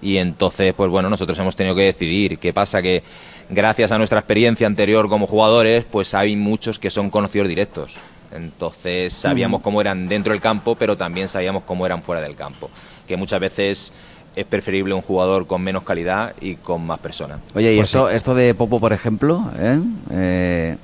y 0.01 0.17
entonces, 0.17 0.73
pues 0.73 0.89
bueno, 0.89 1.09
nosotros 1.09 1.37
hemos 1.39 1.55
tenido 1.55 1.75
que 1.75 1.83
decidir. 1.83 2.37
¿Qué 2.39 2.53
pasa? 2.53 2.81
Que 2.81 3.03
gracias 3.49 3.91
a 3.91 3.97
nuestra 3.97 4.19
experiencia 4.19 4.67
anterior 4.67 5.09
como 5.09 5.27
jugadores, 5.27 5.85
pues 5.89 6.13
hay 6.13 6.35
muchos 6.35 6.79
que 6.79 6.89
son 6.89 7.09
conocidos 7.09 7.47
directos. 7.47 7.95
Entonces 8.31 9.13
sabíamos 9.13 9.61
cómo 9.61 9.81
eran 9.81 10.07
dentro 10.07 10.33
del 10.33 10.41
campo, 10.41 10.75
pero 10.75 10.95
también 10.95 11.27
sabíamos 11.27 11.63
cómo 11.63 11.85
eran 11.85 12.01
fuera 12.03 12.21
del 12.21 12.35
campo. 12.35 12.69
Que 13.07 13.17
muchas 13.17 13.39
veces 13.39 13.93
es 14.35 14.45
preferible 14.45 14.93
un 14.93 15.01
jugador 15.01 15.47
con 15.47 15.61
menos 15.61 15.83
calidad 15.83 16.33
y 16.39 16.55
con 16.55 16.85
más 16.85 16.99
personas. 16.99 17.39
Oye, 17.55 17.73
y 17.73 17.79
esto, 17.79 18.09
esto 18.09 18.35
de 18.35 18.53
Popo, 18.53 18.79
por 18.79 18.93
ejemplo, 18.93 19.43
¿eh? 19.57 19.79
Eh, 20.11 20.77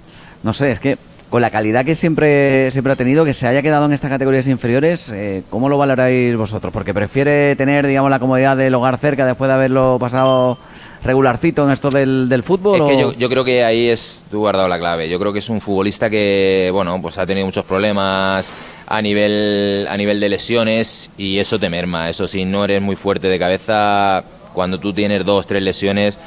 no 0.44 0.54
sé, 0.54 0.72
es 0.72 0.80
que 0.80 0.98
con 1.36 1.42
la 1.42 1.52
calidad 1.52 1.84
que 1.84 1.96
siempre, 1.96 2.72
siempre 2.72 2.94
ha 2.94 2.96
tenido, 2.96 3.26
que 3.26 3.34
se 3.34 3.46
haya 3.46 3.62
quedado 3.62 3.84
en 3.88 3.92
estas 3.92 4.10
categorías 4.10 4.48
inferiores, 4.48 5.10
eh, 5.10 5.44
¿cómo 5.50 5.68
lo 5.68 5.78
valoráis 5.78 6.34
vosotros? 6.38 6.72
Porque 6.72 6.94
prefiere 6.94 7.58
tener, 7.58 7.86
digamos, 7.86 8.10
la 8.10 8.20
comodidad 8.20 8.56
del 8.56 8.74
hogar 8.74 8.98
cerca 8.98 9.26
después 9.26 9.50
de 9.50 9.56
haberlo 9.56 9.98
pasado 10.00 10.58
regularcito 11.04 11.66
en 11.66 11.72
esto 11.72 11.90
del, 11.90 12.30
del 12.30 12.42
fútbol? 12.42 12.80
Es 12.80 12.88
que 12.88 13.02
yo, 13.02 13.14
yo, 13.16 13.28
creo 13.28 13.44
que 13.44 13.66
ahí 13.66 13.90
es, 13.90 14.26
tú 14.32 14.48
has 14.48 14.56
dado 14.56 14.70
la 14.70 14.80
clave, 14.80 15.10
yo 15.10 15.20
creo 15.20 15.34
que 15.34 15.40
es 15.40 15.50
un 15.50 15.60
futbolista 15.60 16.10
que, 16.10 16.70
bueno, 16.72 17.02
pues 17.02 17.18
ha 17.18 17.26
tenido 17.26 17.46
muchos 17.46 17.66
problemas 17.66 18.54
a 18.88 19.02
nivel, 19.02 19.88
a 19.90 19.98
nivel 19.98 20.22
de 20.22 20.30
lesiones 20.30 21.12
y 21.18 21.40
eso 21.40 21.60
te 21.60 21.70
merma, 21.70 22.10
eso 22.10 22.30
si 22.30 22.46
no 22.46 22.64
eres 22.64 22.82
muy 22.82 22.96
fuerte 22.96 23.28
de 23.28 23.38
cabeza, 23.38 24.24
cuando 24.54 24.80
tú 24.80 24.94
tienes 24.94 25.26
dos, 25.26 25.46
tres 25.48 25.62
lesiones 25.62 26.18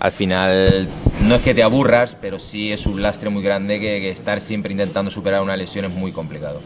al 0.00 0.12
final 0.12 0.88
no 1.22 1.34
es 1.36 1.42
que 1.42 1.54
te 1.54 1.62
aburras, 1.62 2.16
pero 2.20 2.38
sí 2.38 2.72
es 2.72 2.86
un 2.86 3.02
lastre 3.02 3.30
muy 3.30 3.42
grande 3.42 3.80
que, 3.80 4.10
estar 4.10 4.40
siempre 4.40 4.72
intentando 4.72 5.10
superar 5.10 5.42
una 5.42 5.56
lesión 5.56 5.84
es 5.84 5.92
muy 5.92 6.12
complicado. 6.12 6.60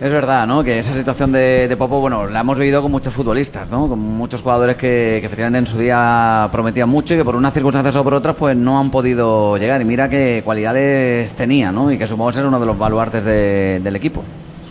Es 0.00 0.10
verdad, 0.10 0.46
¿no? 0.46 0.64
Que 0.64 0.78
esa 0.78 0.94
situación 0.94 1.30
de, 1.32 1.74
Popo, 1.76 2.00
bueno, 2.00 2.26
la 2.26 2.40
hemos 2.40 2.58
vivido 2.58 2.80
con 2.80 2.90
muchos 2.90 3.12
futbolistas, 3.12 3.68
¿no? 3.68 3.86
Con 3.86 3.98
muchos 3.98 4.40
jugadores 4.40 4.76
que, 4.76 5.18
efectivamente 5.18 5.58
en 5.58 5.66
su 5.66 5.76
día 5.76 6.48
prometían 6.50 6.88
mucho 6.88 7.12
y 7.12 7.18
que 7.18 7.24
por 7.24 7.36
unas 7.36 7.52
circunstancias 7.52 7.94
o 7.96 8.04
por 8.04 8.14
otras 8.14 8.34
pues 8.36 8.56
no 8.56 8.80
han 8.80 8.90
podido 8.90 9.58
llegar. 9.58 9.82
Y 9.82 9.84
mira 9.84 10.08
qué 10.08 10.40
cualidades 10.42 11.34
tenía, 11.34 11.70
¿no? 11.70 11.92
Y 11.92 11.98
que 11.98 12.06
supongo 12.06 12.32
ser 12.32 12.46
uno 12.46 12.58
de 12.58 12.66
los 12.66 12.78
baluartes 12.78 13.24
del 13.24 13.94
equipo. 13.96 14.22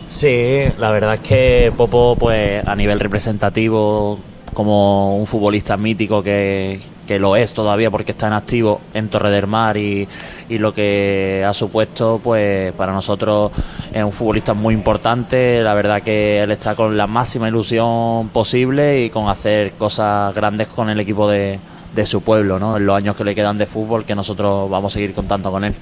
Sí, 0.08 0.64
la 0.80 0.90
verdad 0.90 1.14
es 1.16 1.20
que 1.20 1.72
Popo, 1.78 2.16
pues 2.18 2.66
a 2.66 2.76
nivel 2.76 3.00
representativo, 3.00 4.18
como 4.56 5.16
un 5.16 5.28
futbolista 5.28 5.78
mítico 5.78 6.24
que, 6.24 6.82
que 7.10 7.18
lo 7.18 7.36
es 7.36 7.56
todavía 7.56 7.90
porque 7.90 8.12
está 8.12 8.28
en 8.28 8.34
activo 8.34 8.82
en 8.94 9.10
Torre 9.10 9.32
del 9.32 9.48
Mar 9.48 9.78
y, 9.78 10.08
lo 10.48 10.76
que 10.76 11.44
ha 11.44 11.54
supuesto, 11.54 12.22
pues 12.24 12.72
para 12.74 12.94
nosotros 12.94 13.52
es 13.92 14.04
un 14.04 14.12
futbolista 14.12 14.54
muy 14.54 14.76
importante. 14.76 15.64
La 15.64 15.74
verdad 15.74 16.04
que 16.04 16.40
él 16.44 16.52
está 16.52 16.76
con 16.76 16.96
la 16.96 17.08
máxima 17.08 17.48
ilusión 17.48 18.30
posible 18.30 19.06
y 19.06 19.10
con 19.10 19.28
hacer 19.28 19.72
cosas 19.72 20.36
grandes 20.36 20.68
con 20.68 20.88
el 20.92 21.00
equipo 21.00 21.28
de, 21.28 21.60
de 21.96 22.06
su 22.06 22.22
pueblo, 22.22 22.60
¿no? 22.60 22.78
En 22.78 22.86
los 22.86 22.96
años 22.96 23.16
que 23.16 23.24
le 23.24 23.34
quedan 23.34 23.58
de 23.58 23.66
fútbol, 23.66 24.06
que 24.06 24.14
nosotros 24.14 24.70
vamos 24.70 24.94
a 24.94 24.96
seguir 24.96 25.16
contando 25.16 25.50
con 25.50 25.64
él. 25.64 25.74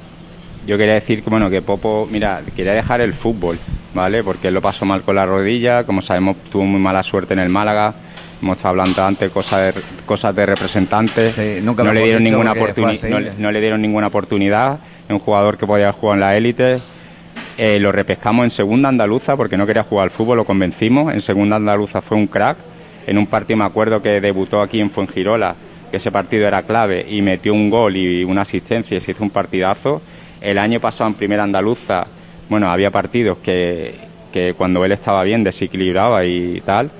Yo 0.65 0.77
quería 0.77 0.93
decir 0.93 1.25
que 1.25 1.29
bueno 1.29 1.49
que 1.49 1.61
Popo, 1.61 2.07
mira, 2.09 2.41
quería 2.55 2.71
dejar 2.71 3.01
el 3.01 3.13
fútbol, 3.13 3.59
¿vale? 3.93 4.23
Porque 4.23 4.47
él 4.47 4.53
lo 4.53 4.61
pasó 4.61 4.85
mal 4.85 5.01
con 5.01 5.15
la 5.15 5.25
rodilla, 5.25 5.83
como 5.83 6.01
sabemos 6.01 6.37
tuvo 6.49 6.63
muy 6.63 6.79
mala 6.79 7.03
suerte 7.03 7.33
en 7.33 7.39
el 7.39 7.49
Málaga 7.49 8.06
hemos 8.41 8.57
estado 8.57 8.69
hablando 8.69 9.03
antes 9.03 9.31
cosas 9.31 9.73
de, 9.75 9.81
cosas 10.05 10.35
de 10.35 10.45
representantes, 10.45 11.37
no, 11.63 11.73
le 11.93 12.03
dieron 12.03 12.23
ninguna 12.23 12.53
no, 13.37 13.51
le 13.51 13.61
dieron 13.61 13.81
ninguna 13.81 14.07
oportunidad, 14.07 14.79
un 15.09 15.19
jugador 15.19 15.57
que 15.57 15.65
podía 15.65 15.91
jugar 15.91 16.17
en 16.17 16.21
la 16.21 16.35
élite. 16.35 16.79
Eh, 17.57 17.79
lo 17.79 17.91
repescamos 17.91 18.43
en 18.43 18.51
segunda 18.51 18.89
andaluza 18.89 19.35
porque 19.35 19.57
no 19.57 19.65
quería 19.65 19.83
jugar 19.83 20.05
al 20.05 20.11
fútbol, 20.11 20.37
lo 20.37 20.45
convencimos. 20.45 21.11
En 21.13 21.21
segunda 21.21 21.55
andaluza 21.55 22.01
fue 22.01 22.17
un 22.17 22.27
crack. 22.27 22.57
En 23.07 23.17
un 23.17 23.25
partido 23.25 23.57
me 23.57 23.65
acuerdo 23.65 24.01
que 24.01 24.21
debutó 24.21 24.61
aquí 24.61 24.79
en 24.79 24.91
Fuengirola, 24.91 25.55
que 25.89 25.97
ese 25.97 26.11
partido 26.11 26.47
era 26.47 26.61
clave 26.63 27.05
y 27.09 27.21
metió 27.21 27.53
un 27.53 27.69
gol 27.69 27.95
y 27.95 28.23
una 28.23 28.41
asistencia 28.41 28.97
y 28.97 29.01
se 29.01 29.11
hizo 29.11 29.23
un 29.23 29.31
partidazo. 29.31 30.01
El 30.41 30.59
año 30.59 30.79
pasado 30.79 31.09
en 31.09 31.15
primera 31.15 31.43
andaluza, 31.43 32.05
bueno, 32.47 32.69
había 32.69 32.91
partidos 32.91 33.39
que, 33.39 33.95
que 34.31 34.53
cuando 34.53 34.85
él 34.85 34.91
estaba 34.91 35.23
bien 35.23 35.43
desequilibraba 35.43 36.25
y 36.25 36.61
tal 36.61 36.91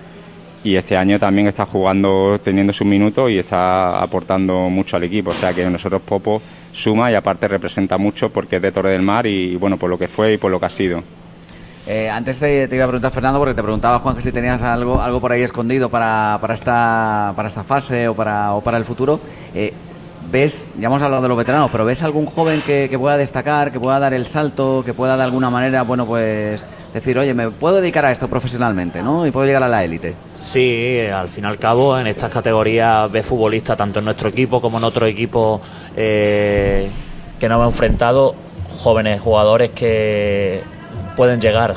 y 0.64 0.76
este 0.76 0.98
año 0.98 1.20
también 1.20 1.48
está 1.48 1.66
jugando, 1.66 2.40
teniendo 2.44 2.74
sus 2.74 2.88
minutos 2.88 3.30
y 3.30 3.40
está 3.40 4.02
aportando 4.02 4.70
mucho 4.70 4.98
al 4.98 5.04
equipo. 5.04 5.32
O 5.32 5.34
sea 5.34 5.54
que 5.54 5.66
nosotros 5.70 6.02
Popo 6.02 6.42
suma 6.74 7.12
y 7.12 7.16
aparte 7.16 7.48
representa 7.48 7.98
mucho 7.98 8.30
porque 8.30 8.58
es 8.58 8.62
de 8.62 8.72
Torre 8.72 8.92
del 8.92 9.02
Mar 9.02 9.26
y 9.26 9.56
bueno, 9.56 9.78
por 9.78 9.90
lo 9.90 9.98
que 9.98 10.08
fue 10.08 10.34
y 10.34 10.38
por 10.38 10.52
lo 10.52 10.60
que 10.60 10.66
ha 10.66 10.70
sido. 10.70 11.04
Eh, 11.88 12.10
antes 12.10 12.40
te, 12.40 12.68
iba 12.70 12.84
a 12.84 12.88
preguntar, 12.88 13.12
Fernando, 13.14 13.40
porque 13.40 13.54
te 13.54 13.64
preguntaba, 13.64 14.00
Juan, 14.00 14.14
que 14.14 14.22
si 14.22 14.34
tenías 14.34 14.62
algo, 14.62 15.02
algo 15.02 15.22
por 15.22 15.32
ahí 15.32 15.42
escondido 15.42 15.90
para, 15.90 16.38
para, 16.42 16.54
esta, 16.54 17.32
para 17.34 17.48
esta 17.48 17.64
fase 17.64 18.10
o 18.10 18.14
para, 18.14 18.54
o 18.54 18.62
para 18.62 18.78
el 18.78 18.84
futuro. 18.84 19.22
Eh, 19.56 19.74
¿Ves, 20.30 20.68
ya 20.78 20.88
hemos 20.88 21.02
hablado 21.02 21.24
de 21.24 21.30
los 21.30 21.38
veteranos, 21.38 21.72
pero 21.72 21.86
ves 21.86 22.04
algún 22.04 22.26
joven 22.26 22.62
que, 22.66 22.94
pueda 23.00 23.16
destacar, 23.16 23.72
que 23.72 23.80
pueda 23.80 23.98
dar 23.98 24.14
el 24.14 24.28
salto, 24.28 24.84
que 24.86 24.94
pueda 24.94 25.16
de 25.16 25.24
alguna 25.24 25.50
manera, 25.50 25.84
bueno, 25.84 26.06
pues 26.06 26.66
decir, 26.94 27.18
oye, 27.18 27.34
me 27.34 27.50
puedo 27.50 27.80
dedicar 27.80 28.06
a 28.06 28.12
esto 28.12 28.28
profesionalmente, 28.28 29.02
¿no? 29.02 29.26
Y 29.26 29.32
puedo 29.32 29.46
llegar 29.46 29.64
a 29.64 29.70
la 29.70 29.86
élite. 29.86 30.16
Sí, 30.36 31.00
al 31.14 31.30
fin 31.30 31.46
y 31.46 31.48
al 31.48 31.58
cabo, 31.58 31.98
en 31.98 32.08
estas 32.08 32.30
categorías 32.30 33.10
ves 33.10 33.26
futbolistas, 33.26 33.78
tanto 33.78 34.00
en 34.00 34.06
nuestro 34.06 34.28
equipo 34.28 34.60
como 34.60 34.80
en 34.80 34.84
otro 34.84 35.06
equipo 35.06 35.62
eh, 35.96 36.90
que 37.40 37.48
nos 37.48 37.56
hemos 37.56 37.74
enfrentado, 37.74 38.36
jóvenes 38.84 39.22
jugadores 39.22 39.72
que 39.72 40.62
pueden 41.18 41.42
llegar 41.42 41.74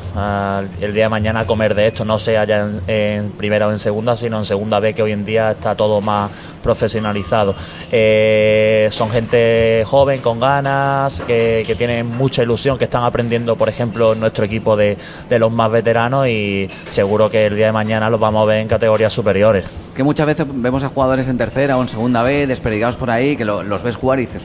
el 0.83 0.93
día 0.93 1.05
de 1.05 1.09
mañana 1.09 1.41
a 1.41 1.47
comer 1.47 1.75
de 1.75 1.87
esto, 1.87 2.05
no 2.05 2.19
sea 2.19 2.45
ya 2.45 2.69
en, 2.87 3.31
primera 3.31 3.67
o 3.67 3.73
en 3.73 3.79
segunda, 3.79 4.15
sino 4.15 4.37
en 4.37 4.45
segunda 4.45 4.79
vez 4.81 4.95
que 4.95 5.03
hoy 5.03 5.13
en 5.13 5.25
día 5.25 5.53
está 5.53 5.75
todo 5.75 6.03
más 6.03 6.31
profesionalizado. 6.63 7.55
Eh, 7.91 8.89
son 8.93 9.11
gente 9.11 9.83
joven, 9.87 10.21
con 10.21 10.41
ganas, 10.41 11.23
que, 11.23 11.75
tienen 11.79 12.07
mucha 12.07 12.43
ilusión, 12.43 12.77
que 12.77 12.85
están 12.85 13.03
aprendiendo, 13.03 13.57
por 13.57 13.71
ejemplo, 13.71 14.15
nuestro 14.15 14.45
equipo 14.45 14.77
de, 14.77 14.99
los 15.31 15.51
más 15.51 15.73
veteranos 15.73 16.29
y 16.29 16.69
seguro 16.89 17.31
que 17.31 17.47
el 17.47 17.57
día 17.57 17.67
de 17.67 17.73
mañana 17.73 18.11
los 18.11 18.21
vamos 18.21 18.43
a 18.43 18.45
ver 18.45 18.61
en 18.61 18.69
categorías 18.69 19.13
superiores. 19.13 19.65
Que 19.97 20.03
muchas 20.05 20.27
veces 20.27 20.47
vemos 20.53 20.85
a 20.85 20.91
jugadores 20.91 21.29
en 21.29 21.39
tercera 21.39 21.79
o 21.79 21.83
en 21.83 21.89
segunda 21.89 22.23
vez, 22.23 22.47
desperdigados 22.47 22.99
por 22.99 23.11
ahí, 23.11 23.37
que 23.37 23.47
los 23.47 23.83
ves 23.83 23.97
jugar 23.97 24.19
y 24.19 24.27
dices, 24.27 24.43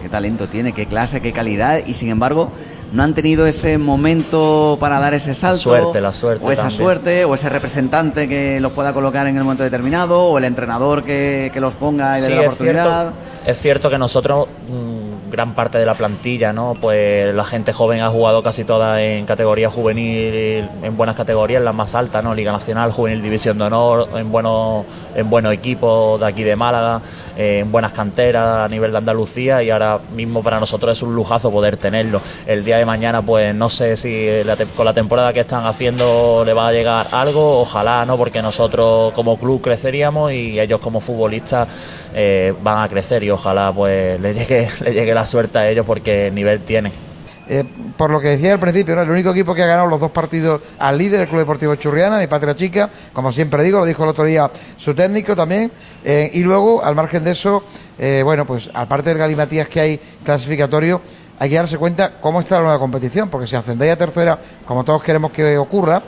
qué 0.00 0.08
talento 0.08 0.46
tiene, 0.46 0.72
qué 0.72 0.86
clase, 0.86 1.20
qué 1.20 1.34
calidad, 1.34 1.82
y 1.86 1.92
sin 1.92 2.08
embargo 2.08 2.50
no 2.92 3.02
han 3.02 3.14
tenido 3.14 3.46
ese 3.46 3.78
momento 3.78 4.76
para 4.80 4.98
dar 4.98 5.14
ese 5.14 5.34
salto. 5.34 5.58
suerte, 5.58 6.00
la 6.00 6.12
suerte. 6.12 6.44
O 6.44 6.50
esa 6.50 6.70
suerte, 6.70 7.24
o 7.24 7.34
ese 7.34 7.48
representante 7.48 8.28
que 8.28 8.60
los 8.60 8.72
pueda 8.72 8.92
colocar 8.92 9.26
en 9.26 9.36
el 9.36 9.44
momento 9.44 9.62
determinado, 9.62 10.24
o 10.24 10.38
el 10.38 10.44
entrenador 10.44 11.04
que, 11.04 11.52
los 11.58 11.74
ponga 11.76 12.18
y 12.18 12.22
le 12.22 12.28
dé 12.28 12.34
la 12.34 12.40
oportunidad. 12.42 13.12
es 13.46 13.58
cierto 13.58 13.90
que 13.90 13.98
nosotros. 13.98 14.48
Mm, 14.68 15.07
gran 15.30 15.54
parte 15.54 15.78
de 15.78 15.86
la 15.86 15.94
plantilla, 15.94 16.52
¿no? 16.52 16.76
Pues 16.80 17.34
la 17.34 17.44
gente 17.44 17.72
joven 17.72 18.00
ha 18.00 18.08
jugado 18.08 18.42
casi 18.42 18.64
toda 18.64 19.02
en 19.02 19.24
categoría 19.24 19.70
juvenil, 19.70 20.68
en 20.82 20.96
buenas 20.96 21.16
categorías, 21.16 21.62
las 21.62 21.74
más 21.74 21.94
altas, 21.94 22.22
¿no? 22.22 22.34
Liga 22.34 22.52
Nacional, 22.52 22.92
Juvenil 22.92 23.22
División 23.22 23.58
de 23.58 23.64
Honor, 23.64 24.08
en 24.16 24.30
buenos, 24.30 24.84
en 25.14 25.28
buenos 25.30 25.52
equipos 25.52 26.20
de 26.20 26.26
aquí 26.26 26.44
de 26.44 26.56
Málaga, 26.56 27.00
en 27.36 27.70
buenas 27.70 27.92
canteras 27.92 28.66
a 28.66 28.68
nivel 28.68 28.92
de 28.92 28.98
Andalucía 28.98 29.62
y 29.62 29.70
ahora 29.70 29.98
mismo 30.14 30.42
para 30.42 30.60
nosotros 30.60 30.96
es 30.96 31.02
un 31.02 31.14
lujazo 31.14 31.50
poder 31.50 31.76
tenerlo. 31.76 32.20
El 32.46 32.64
día 32.64 32.78
de 32.78 32.84
mañana, 32.84 33.22
pues 33.22 33.54
no 33.54 33.70
sé 33.70 33.96
si 33.96 34.28
con 34.76 34.84
la 34.84 34.94
temporada 34.94 35.32
que 35.32 35.40
están 35.40 35.66
haciendo 35.66 36.42
le 36.44 36.52
va 36.52 36.68
a 36.68 36.72
llegar 36.72 37.06
algo, 37.12 37.60
ojalá, 37.60 38.04
¿no? 38.04 38.16
Porque 38.16 38.42
nosotros 38.42 39.12
como 39.12 39.38
club 39.38 39.60
creceríamos 39.60 40.32
y 40.32 40.58
ellos 40.58 40.80
como 40.80 41.00
futbolistas 41.00 41.68
eh, 42.14 42.54
van 42.62 42.82
a 42.82 42.88
crecer 42.88 43.22
y 43.22 43.30
ojalá 43.30 43.72
pues 43.72 44.20
le 44.20 44.34
llegue, 44.34 44.68
le 44.80 44.92
llegue 44.92 45.14
la 45.18 45.26
suerte 45.26 45.58
a 45.58 45.68
ellos 45.68 45.84
porque 45.84 46.30
nivel 46.32 46.60
tienen. 46.60 46.92
Eh, 47.50 47.64
por 47.96 48.10
lo 48.10 48.20
que 48.20 48.28
decía 48.28 48.52
al 48.52 48.60
principio, 48.60 49.00
el 49.00 49.10
único 49.10 49.30
equipo 49.30 49.54
que 49.54 49.62
ha 49.62 49.66
ganado 49.66 49.88
los 49.88 49.98
dos 49.98 50.10
partidos 50.10 50.60
al 50.78 50.96
líder, 50.96 51.22
el 51.22 51.28
Club 51.28 51.40
Deportivo 51.40 51.74
Churriana, 51.74 52.18
mi 52.18 52.26
patria 52.26 52.54
chica, 52.54 52.88
como 53.12 53.32
siempre 53.32 53.64
digo, 53.64 53.80
lo 53.80 53.86
dijo 53.86 54.04
el 54.04 54.10
otro 54.10 54.24
día 54.24 54.50
su 54.76 54.94
técnico 54.94 55.34
también, 55.34 55.72
eh, 56.04 56.30
y 56.34 56.40
luego, 56.40 56.84
al 56.84 56.94
margen 56.94 57.24
de 57.24 57.32
eso, 57.32 57.64
bueno, 58.22 58.46
pues 58.46 58.70
aparte 58.74 59.08
del 59.08 59.18
galimatías 59.18 59.66
que 59.66 59.80
hay 59.80 60.00
clasificatorio, 60.22 61.00
hay 61.40 61.50
que 61.50 61.56
darse 61.56 61.78
cuenta 61.78 62.20
cómo 62.20 62.40
está 62.40 62.56
la 62.56 62.62
nueva 62.62 62.78
competición, 62.78 63.28
porque 63.28 63.46
si 63.46 63.56
ascendéis 63.56 63.92
a 63.92 63.96
tercera, 63.96 64.38
como 64.64 64.84
todos 64.84 65.02
queremos 65.02 65.32
que 65.32 65.56
ocurra, 65.56 66.02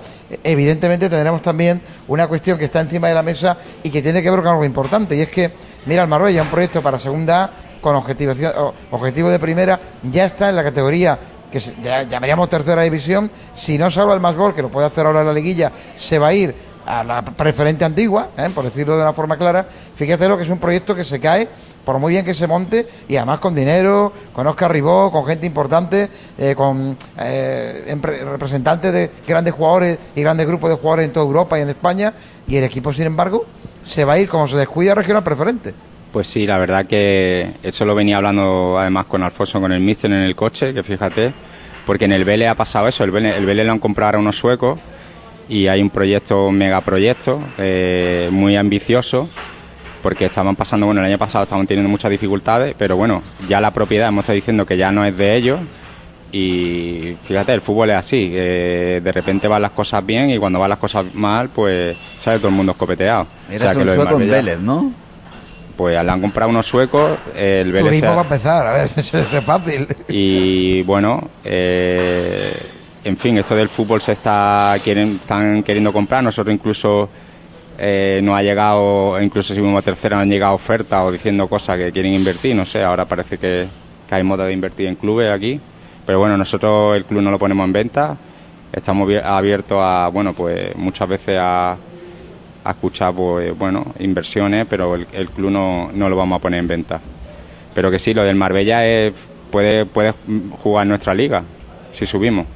evidentemente 0.45 1.09
tendremos 1.09 1.43
también 1.43 1.81
una 2.07 2.29
cuestión 2.29 2.59
que 2.59 2.67
está 2.67 2.81
encima 2.81 3.09
de 3.09 3.15
la 3.15 3.23
mesa 3.23 3.57
y 3.83 3.91
que 3.91 4.03
tiene 4.03 4.23
que 4.23 4.31
ver 4.31 4.41
con 4.41 4.49
algo 4.49 4.65
importante, 4.65 5.17
y 5.17 5.23
es 5.23 5.29
que, 5.29 5.51
mira, 5.87 6.03
el 6.03 6.09
Marbella, 6.09 6.43
un 6.43 6.49
proyecto 6.49 6.83
para 6.83 6.99
segunda 6.99 7.51
con 7.81 7.97
objetivo, 7.97 8.33
objetivo 8.91 9.31
de 9.31 9.39
primera, 9.39 9.81
ya 10.03 10.25
está 10.25 10.49
en 10.49 10.57
la 10.57 10.65
categoría 10.65 11.19
que 11.51 11.59
ya 11.83 12.05
llamaríamos 12.05 12.49
tercera 12.49 12.83
división, 12.83 13.31
si 13.53 13.77
no 13.77 13.91
salva 13.91 14.15
el 14.15 14.21
más 14.21 14.37
gol, 14.37 14.55
que 14.55 14.63
lo 14.63 14.69
puede 14.69 14.87
hacer 14.87 15.07
ahora 15.07 15.25
la 15.25 15.33
liguilla, 15.33 15.73
se 15.95 16.19
va 16.19 16.29
a 16.29 16.33
ir 16.33 16.55
a 16.87 17.05
la 17.05 17.23
preferente 17.23 17.85
antigua, 17.85 18.29
¿eh? 18.37 18.49
por 18.55 18.65
decirlo 18.65 18.97
de 18.97 19.03
una 19.03 19.13
forma 19.13 19.37
clara, 19.37 19.67
fíjate 19.95 20.29
lo 20.29 20.37
que 20.37 20.45
es 20.45 20.49
un 20.49 20.59
proyecto 20.59 20.95
que 20.95 21.05
se 21.05 21.21
cae 21.21 21.49
por 21.85 21.99
muy 21.99 22.13
bien 22.13 22.25
que 22.25 22.35
se 22.35 22.47
monte 22.47 22.87
y 23.09 23.17
además 23.17 23.39
con 23.39 23.55
dinero, 23.55 24.13
con 24.33 24.47
Oscar 24.47 24.73
Ribó, 24.73 25.11
con 25.11 25.27
gente 25.27 25.47
importante, 25.47 26.09
eh, 26.39 26.55
con 26.55 26.97
eh, 27.19 27.97
representantes 28.25 28.93
de 28.93 29.11
grandes 29.27 29.55
jugadores 29.55 29.99
y 30.15 30.23
grandes 30.23 30.47
grupos 30.47 30.71
de 30.71 30.77
jugadores 30.77 31.07
en 31.07 31.13
toda 31.13 31.27
Europa 31.27 31.59
y 31.59 31.63
en 31.63 31.71
España 31.71 32.15
y 32.47 32.57
el 32.57 32.65
equipo 32.65 32.93
sin 32.93 33.07
embargo 33.07 33.45
se 33.83 34.05
va 34.05 34.15
a 34.15 34.19
ir 34.19 34.29
como 34.29 34.47
se 34.47 34.57
descuida 34.57 34.95
regional 34.95 35.25
preferente. 35.25 35.75
Pues 36.13 36.27
sí, 36.27 36.45
la 36.45 36.59
verdad 36.59 36.87
que 36.87 37.53
eso 37.63 37.85
lo 37.85 37.95
venía 37.95 38.17
hablando 38.17 38.77
además 38.79 39.07
con 39.07 39.23
Alfonso, 39.23 39.61
con 39.61 39.71
el 39.71 39.81
Mister 39.81 40.11
en 40.11 40.19
el 40.19 40.35
coche, 40.35 40.75
que 40.75 40.83
fíjate, 40.83 41.33
porque 41.87 42.07
en 42.07 42.13
el 42.13 42.25
Vélez 42.25 42.49
ha 42.49 42.57
pasado 42.57 42.89
eso, 42.89 43.05
el 43.05 43.13
Vélez, 43.13 43.37
el 43.37 43.47
Vélez 43.47 43.65
lo 43.65 43.73
han 43.73 43.79
comprado 43.79 44.17
a 44.17 44.21
unos 44.21 44.37
suecos 44.37 44.81
y 45.49 45.69
hay 45.69 45.81
un 45.81 45.91
proyecto, 45.91 46.49
un 46.49 46.59
megaproyecto, 46.59 47.41
eh, 47.59 48.29
muy 48.33 48.57
ambicioso, 48.57 49.29
porque 50.03 50.25
estaban 50.25 50.57
pasando, 50.57 50.87
bueno, 50.87 51.01
el 51.01 51.07
año 51.07 51.19
pasado 51.19 51.45
estaban 51.45 51.67
teniendo 51.67 51.89
muchas 51.89 52.11
dificultades, 52.11 52.75
pero 52.77 52.97
bueno, 52.97 53.23
ya 53.49 53.61
la 53.61 53.71
propiedad 53.73 54.09
hemos 54.09 54.25
estado 54.25 54.35
diciendo 54.35 54.67
que 54.67 54.77
ya 54.77 54.91
no 54.91 55.05
es 55.05 55.17
de 55.17 55.37
ellos 55.37 55.61
y 56.33 57.15
fíjate, 57.25 57.55
el 57.55 57.61
fútbol 57.61 57.91
es 57.91 57.97
así, 57.97 58.31
de 58.31 59.13
repente 59.15 59.47
van 59.47 59.63
las 59.63 59.73
cosas 59.73 60.05
bien 60.05 60.31
y 60.31 60.39
cuando 60.39 60.59
van 60.59 60.71
las 60.71 60.79
cosas 60.81 61.07
mal, 61.15 61.51
pues 61.51 61.97
sale 62.21 62.39
todo 62.39 62.49
el 62.49 62.55
mundo 62.55 62.73
escopeteado. 62.73 63.29
Un 63.49 63.89
sueco 63.89 64.21
en 64.21 64.31
Vélez, 64.31 64.59
¿no? 64.59 64.93
Pues 65.81 65.95
le 65.95 66.11
han 66.11 66.21
comprado 66.21 66.51
unos 66.51 66.67
suecos, 66.67 67.13
el 67.35 67.73
Vélez... 67.73 67.87
Turismo 67.87 68.15
va 68.15 68.21
a 68.21 68.25
empezar, 68.25 68.67
a 68.67 68.73
ver, 68.73 68.85
eso 68.97 69.17
es 69.17 69.27
fácil. 69.43 69.87
Y 70.09 70.83
bueno, 70.83 71.31
eh, 71.43 72.53
en 73.03 73.17
fin, 73.17 73.39
esto 73.39 73.57
del 73.57 73.71
fútbol 73.71 74.03
se 74.03 74.13
está 74.13 74.77
quieren, 74.85 75.19
están 75.23 75.63
queriendo 75.63 75.91
comprar, 75.91 76.23
nosotros 76.23 76.53
incluso 76.53 77.09
eh, 77.79 78.21
no 78.23 78.37
ha 78.37 78.43
llegado, 78.43 79.19
incluso 79.23 79.55
si 79.55 79.61
fuimos 79.61 79.83
a 79.83 79.83
tercera, 79.87 80.17
no 80.17 80.23
han 80.23 80.29
llegado 80.29 80.53
ofertas 80.53 81.03
o 81.03 81.11
diciendo 81.11 81.49
cosas 81.49 81.79
que 81.79 81.93
quieren 81.93 82.13
invertir, 82.13 82.55
no 82.55 82.67
sé, 82.67 82.85
ahora 82.85 83.07
parece 83.07 83.39
que, 83.39 83.67
hay 84.11 84.23
moda 84.23 84.45
de 84.45 84.53
invertir 84.53 84.87
en 84.87 84.97
clubes 84.97 85.31
aquí, 85.31 85.59
pero 86.05 86.19
bueno, 86.19 86.37
nosotros 86.37 86.95
el 86.95 87.07
club 87.07 87.23
no 87.23 87.31
lo 87.31 87.39
ponemos 87.39 87.65
en 87.65 87.73
venta, 87.73 88.19
estamos 88.71 89.11
abiertos 89.25 89.79
a, 89.81 90.11
bueno, 90.13 90.35
pues 90.35 90.77
muchas 90.77 91.09
veces 91.09 91.39
a, 91.41 91.75
escuchar, 92.69 93.15
pues, 93.15 93.57
bueno, 93.57 93.87
inversiones, 93.99 94.67
pero 94.69 94.95
el, 94.95 95.31
club 95.31 95.51
no, 95.51 95.91
no, 95.93 96.09
lo 96.09 96.17
vamos 96.17 96.37
a 96.37 96.43
poner 96.43 96.61
en 96.61 96.69
venta. 96.69 97.01
Pero 97.75 97.91
que 97.91 97.99
sí, 97.99 98.13
lo 98.13 98.23
del 98.23 98.37
Marbella 98.37 98.85
es, 98.85 99.15
puede, 99.51 99.87
puede 99.87 100.15
jugar 100.63 100.87
nuestra 100.87 101.15
liga, 101.15 101.43
si 101.93 102.07
subimos. 102.07 102.47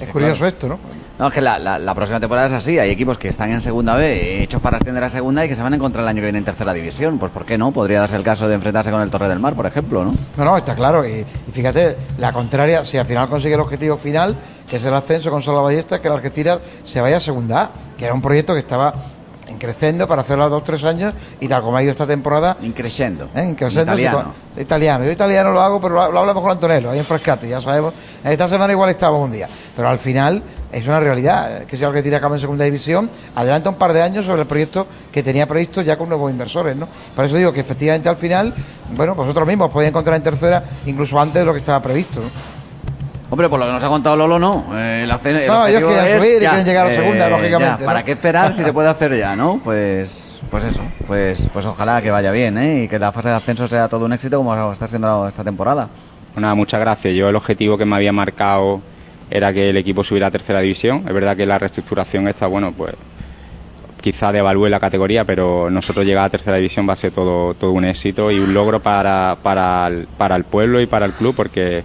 Es 0.00 0.08
curioso 0.08 0.46
esto, 0.46 0.68
¿no? 0.68 0.78
No, 1.18 1.26
es 1.26 1.34
que 1.34 1.40
la, 1.40 1.58
la, 1.58 1.94
próxima 1.96 2.20
temporada 2.20 2.46
es 2.46 2.52
así. 2.52 2.78
Hay 2.78 2.90
equipos 2.90 3.18
que 3.18 3.28
están 3.28 3.50
en 3.50 3.60
segunda 3.60 3.96
B, 3.96 4.40
hechos 4.40 4.62
para 4.62 4.76
ascender 4.76 5.02
a 5.02 5.10
segunda 5.10 5.44
y 5.44 5.48
que 5.48 5.56
se 5.56 5.62
van 5.62 5.72
a 5.72 5.76
encontrar 5.76 6.04
el 6.04 6.08
año 6.08 6.18
que 6.18 6.26
viene 6.26 6.38
en 6.38 6.44
tercera 6.44 6.72
división. 6.72 7.18
Pues 7.18 7.32
¿por 7.32 7.44
qué 7.44 7.58
no? 7.58 7.72
Podría 7.72 7.98
darse 7.98 8.14
el 8.14 8.22
caso 8.22 8.46
de 8.46 8.54
enfrentarse 8.54 8.92
con 8.92 9.00
el 9.00 9.10
Torre 9.10 9.28
del 9.28 9.40
Mar, 9.40 9.54
por 9.54 9.66
ejemplo, 9.66 10.04
¿no? 10.04 10.14
No, 10.36 10.44
no, 10.44 10.56
está 10.56 10.76
claro. 10.76 11.04
Y, 11.04 11.26
fíjate, 11.52 11.96
la 12.18 12.32
contraria, 12.32 12.84
si 12.84 12.98
al 12.98 13.06
final 13.06 13.28
consigue 13.28 13.54
el 13.54 13.60
objetivo 13.60 13.96
final, 13.96 14.36
que 14.68 14.76
es 14.76 14.84
el 14.84 14.94
ascenso 14.94 15.30
con 15.32 15.42
Solo 15.42 15.64
Ballesta, 15.64 16.00
que 16.00 16.06
el 16.06 16.14
Algeciras 16.14 16.60
se 16.84 17.00
vaya 17.00 17.16
a 17.16 17.20
segunda 17.20 17.62
A, 17.62 17.70
que 17.96 18.04
era 18.04 18.14
un 18.14 18.22
proyecto 18.22 18.52
que 18.52 18.60
estaba 18.60 18.94
increciendo 19.48 20.06
para 20.06 20.22
hacerlo 20.22 20.44
a 20.44 20.48
dos 20.48 20.64
tres 20.64 20.84
años 20.84 21.14
y 21.40 21.48
tal 21.48 21.62
como 21.62 21.76
ha 21.76 21.82
ido 21.82 21.92
esta 21.92 22.06
temporada. 22.06 22.56
Increciendo 22.62 23.28
¿eh? 23.34 23.48
italiano. 24.00 24.34
italiano. 24.56 25.04
Yo 25.04 25.12
italiano 25.12 25.52
lo 25.52 25.60
hago 25.60 25.80
pero 25.80 25.94
lo, 25.94 26.20
habla 26.20 26.34
mejor 26.34 26.52
Antonello 26.52 26.90
ahí 26.90 26.98
en 26.98 27.04
Frescati 27.04 27.48
ya 27.48 27.60
sabemos. 27.60 27.94
Esta 28.24 28.48
semana 28.48 28.72
igual 28.72 28.90
estaba 28.90 29.18
un 29.18 29.32
día 29.32 29.48
pero 29.76 29.88
al 29.88 29.98
final 29.98 30.42
es 30.70 30.86
una 30.86 31.00
realidad 31.00 31.64
que 31.64 31.76
si 31.76 31.84
algo 31.84 31.94
que 31.94 32.02
tiene 32.02 32.16
a 32.16 32.20
cabo 32.20 32.34
en 32.34 32.40
segunda 32.40 32.64
división 32.64 33.08
adelanta 33.34 33.70
un 33.70 33.76
par 33.76 33.92
de 33.92 34.02
años 34.02 34.26
sobre 34.26 34.42
el 34.42 34.46
proyecto 34.46 34.86
que 35.10 35.22
tenía 35.22 35.46
previsto 35.46 35.80
ya 35.80 35.96
con 35.96 36.08
nuevos 36.08 36.30
inversores 36.30 36.76
no 36.76 36.88
por 37.16 37.24
eso 37.24 37.36
digo 37.36 37.52
que 37.52 37.60
efectivamente 37.60 38.08
al 38.08 38.16
final 38.16 38.52
bueno 38.94 39.14
vosotros 39.14 39.46
mismos 39.46 39.70
podéis 39.70 39.90
encontrar 39.90 40.16
en 40.16 40.22
tercera 40.22 40.62
incluso 40.84 41.18
antes 41.18 41.40
de 41.40 41.46
lo 41.46 41.52
que 41.52 41.60
estaba 41.60 41.80
previsto 41.80 42.20
¿no? 42.20 42.57
Hombre, 43.30 43.48
por 43.48 43.60
lo 43.60 43.66
que 43.66 43.72
nos 43.72 43.84
ha 43.84 43.88
contado 43.88 44.16
Lolo, 44.16 44.38
no. 44.38 44.66
Eh, 44.74 45.02
el, 45.02 45.46
no, 45.46 45.66
ellos 45.66 45.82
quieren 45.84 46.18
subir 46.18 46.36
y 46.36 46.38
quieren 46.38 46.64
llegar 46.64 46.86
a 46.86 46.90
segunda, 46.90 47.26
eh, 47.26 47.30
lógicamente. 47.30 47.84
¿Para 47.84 48.02
qué 48.02 48.12
esperar 48.12 48.52
si 48.52 48.62
se 48.62 48.72
puede 48.72 48.88
hacer 48.88 49.16
ya, 49.16 49.36
no? 49.36 49.60
Pues, 49.68 50.40
pues 50.50 50.64
eso. 50.64 50.80
Pues, 51.06 51.50
pues 51.52 51.66
ojalá 51.66 52.00
que 52.00 52.10
vaya 52.10 52.32
bien, 52.32 52.56
¿eh? 52.56 52.84
Y 52.84 52.88
que 52.88 52.98
la 52.98 53.12
fase 53.12 53.28
de 53.28 53.34
ascenso 53.34 53.68
sea 53.68 53.88
todo 53.88 54.06
un 54.06 54.14
éxito 54.14 54.38
como 54.38 54.72
está 54.72 54.86
siendo 54.86 55.28
esta 55.28 55.44
temporada. 55.44 55.88
Bueno, 56.32 56.56
muchas 56.56 56.80
gracias. 56.80 57.14
Yo 57.14 57.28
el 57.28 57.36
objetivo 57.36 57.76
que 57.76 57.84
me 57.84 57.96
había 57.96 58.12
marcado 58.12 58.80
era 59.30 59.52
que 59.52 59.68
el 59.68 59.76
equipo 59.76 60.02
subiera 60.02 60.28
a 60.28 60.30
tercera 60.30 60.60
división. 60.60 61.04
Es 61.06 61.12
verdad 61.12 61.36
que 61.36 61.44
la 61.44 61.58
reestructuración 61.58 62.28
está, 62.28 62.46
bueno, 62.46 62.72
pues 62.74 62.94
quizá 64.00 64.32
devalúe 64.32 64.68
la 64.68 64.80
categoría, 64.80 65.24
pero 65.24 65.68
nosotros 65.68 66.06
llegar 66.06 66.24
a 66.24 66.30
tercera 66.30 66.56
división 66.56 66.88
va 66.88 66.94
a 66.94 66.96
ser 66.96 67.12
todo, 67.12 67.52
todo 67.52 67.72
un 67.72 67.84
éxito 67.84 68.30
y 68.30 68.38
un 68.38 68.54
logro 68.54 68.80
para, 68.80 69.36
para, 69.42 69.90
para 70.16 70.36
el 70.36 70.44
pueblo 70.44 70.80
y 70.80 70.86
para 70.86 71.04
el 71.04 71.12
club 71.12 71.34
porque 71.36 71.82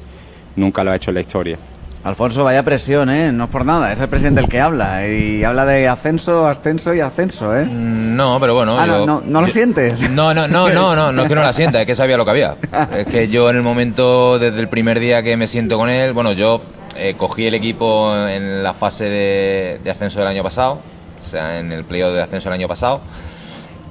nunca 0.55 0.83
lo 0.83 0.91
ha 0.91 0.95
hecho 0.95 1.11
en 1.11 1.15
la 1.15 1.21
historia. 1.21 1.57
Alfonso, 2.03 2.43
vaya 2.43 2.63
presión, 2.63 3.09
¿eh? 3.09 3.31
No 3.31 3.45
es 3.45 3.49
por 3.49 3.63
nada, 3.65 3.93
es 3.93 4.01
el 4.01 4.09
presidente 4.09 4.41
el 4.41 4.49
que 4.49 4.59
habla. 4.59 5.07
Y 5.07 5.45
habla 5.45 5.65
de 5.65 5.87
ascenso, 5.87 6.47
ascenso 6.47 6.93
y 6.93 6.99
ascenso, 6.99 7.57
¿eh? 7.57 7.63
Mm, 7.63 8.17
no, 8.17 8.41
pero 8.41 8.55
bueno. 8.55 8.77
Ah, 8.77 8.85
no, 8.85 9.23
no, 9.25 9.41
lo 9.41 9.47
sientes? 9.47 10.09
No, 10.11 10.33
no, 10.33 10.49
no, 10.49 10.69
no, 10.69 10.95
no, 10.97 11.13
no 11.13 11.21
es 11.21 11.27
que 11.29 11.35
no 11.35 11.41
la 11.41 11.53
sienta, 11.53 11.79
es 11.79 11.87
que 11.87 11.95
sabía 11.95 12.17
lo 12.17 12.25
que 12.25 12.31
había. 12.31 12.55
Es 12.97 13.07
que 13.07 13.29
yo 13.29 13.49
en 13.49 13.55
el 13.55 13.61
momento, 13.63 14.37
desde 14.37 14.59
el 14.59 14.67
primer 14.67 14.99
día 14.99 15.23
que 15.23 15.37
me 15.37 15.47
siento 15.47 15.77
con 15.77 15.89
él, 15.89 16.11
bueno, 16.11 16.33
yo 16.33 16.61
eh, 16.97 17.15
cogí 17.17 17.47
el 17.47 17.53
equipo 17.53 18.13
en 18.27 18.63
la 18.63 18.73
fase 18.73 19.05
de, 19.05 19.79
de 19.81 19.89
ascenso 19.89 20.19
del 20.19 20.27
año 20.27 20.43
pasado, 20.43 20.81
o 21.23 21.25
sea, 21.25 21.59
en 21.59 21.71
el 21.71 21.85
playoff 21.85 22.13
de 22.13 22.21
ascenso 22.21 22.49
del 22.49 22.59
año 22.59 22.67
pasado. 22.67 22.99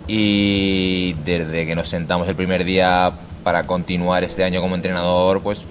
Y 0.07 1.15
desde 1.25 1.65
que 1.65 1.75
nos 1.75 1.89
sentamos 1.89 2.29
el 2.29 2.37
primer 2.37 2.65
día 2.65 3.11
para 3.43 3.67
continuar 3.67 4.23
este 4.23 4.45
año 4.45 4.61
como 4.61 4.75
entrenador, 4.75 5.41
pues 5.41 5.65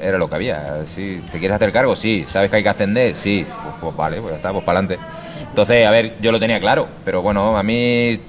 era 0.00 0.18
lo 0.18 0.28
que 0.28 0.34
había. 0.34 0.84
Sí, 0.86 1.22
¿Te 1.30 1.38
quieres 1.38 1.56
hacer 1.56 1.72
cargo? 1.72 1.96
Sí. 1.96 2.24
¿Sabes 2.28 2.50
que 2.50 2.56
hay 2.56 2.62
que 2.62 2.68
ascender? 2.68 3.16
Sí. 3.16 3.46
Pues, 3.62 3.74
pues 3.80 3.96
vale, 3.96 4.20
pues 4.20 4.32
ya 4.32 4.36
está, 4.36 4.52
pues 4.52 4.64
para 4.64 4.80
adelante. 4.80 5.04
Entonces, 5.48 5.86
a 5.86 5.90
ver, 5.90 6.14
yo 6.20 6.32
lo 6.32 6.38
tenía 6.38 6.60
claro, 6.60 6.86
pero 7.04 7.22
bueno, 7.22 7.56
a 7.56 7.62
mí 7.62 8.20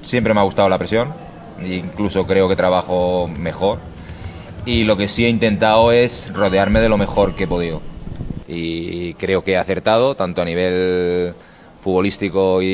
siempre 0.00 0.32
me 0.32 0.40
ha 0.40 0.44
gustado 0.44 0.68
la 0.68 0.78
presión, 0.78 1.12
incluso 1.60 2.26
creo 2.26 2.48
que 2.48 2.56
trabajo 2.56 3.28
mejor. 3.28 3.78
Y 4.64 4.84
lo 4.84 4.96
que 4.96 5.08
sí 5.08 5.24
he 5.24 5.28
intentado 5.28 5.92
es 5.92 6.32
rodearme 6.32 6.80
de 6.80 6.88
lo 6.88 6.98
mejor 6.98 7.34
que 7.34 7.44
he 7.44 7.46
podido. 7.48 7.80
Y 8.46 9.14
creo 9.14 9.42
que 9.42 9.52
he 9.52 9.56
acertado, 9.56 10.14
tanto 10.14 10.42
a 10.42 10.44
nivel 10.44 11.34
futbolístico 11.82 12.62
y, 12.62 12.66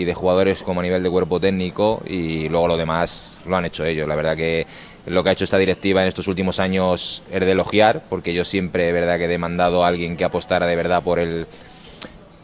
y 0.00 0.04
de 0.04 0.14
jugadores 0.14 0.62
como 0.62 0.80
a 0.80 0.82
nivel 0.82 1.02
de 1.02 1.10
cuerpo 1.10 1.40
técnico, 1.40 2.02
y 2.06 2.48
luego 2.48 2.68
lo 2.68 2.76
demás 2.76 3.42
lo 3.46 3.56
han 3.56 3.64
hecho 3.64 3.84
ellos. 3.84 4.06
La 4.06 4.16
verdad 4.16 4.36
que 4.36 4.66
lo 5.06 5.22
que 5.22 5.30
ha 5.30 5.32
hecho 5.32 5.44
esta 5.44 5.58
directiva 5.58 6.02
en 6.02 6.08
estos 6.08 6.26
últimos 6.26 6.58
años 6.58 7.22
es 7.30 7.40
de 7.40 7.52
elogiar, 7.52 8.02
porque 8.08 8.34
yo 8.34 8.44
siempre, 8.44 8.92
verdad, 8.92 9.18
que 9.18 9.24
he 9.24 9.28
demandado 9.28 9.84
a 9.84 9.88
alguien 9.88 10.16
que 10.16 10.24
apostara 10.24 10.66
de 10.66 10.76
verdad 10.76 11.02
por 11.02 11.18
el 11.18 11.46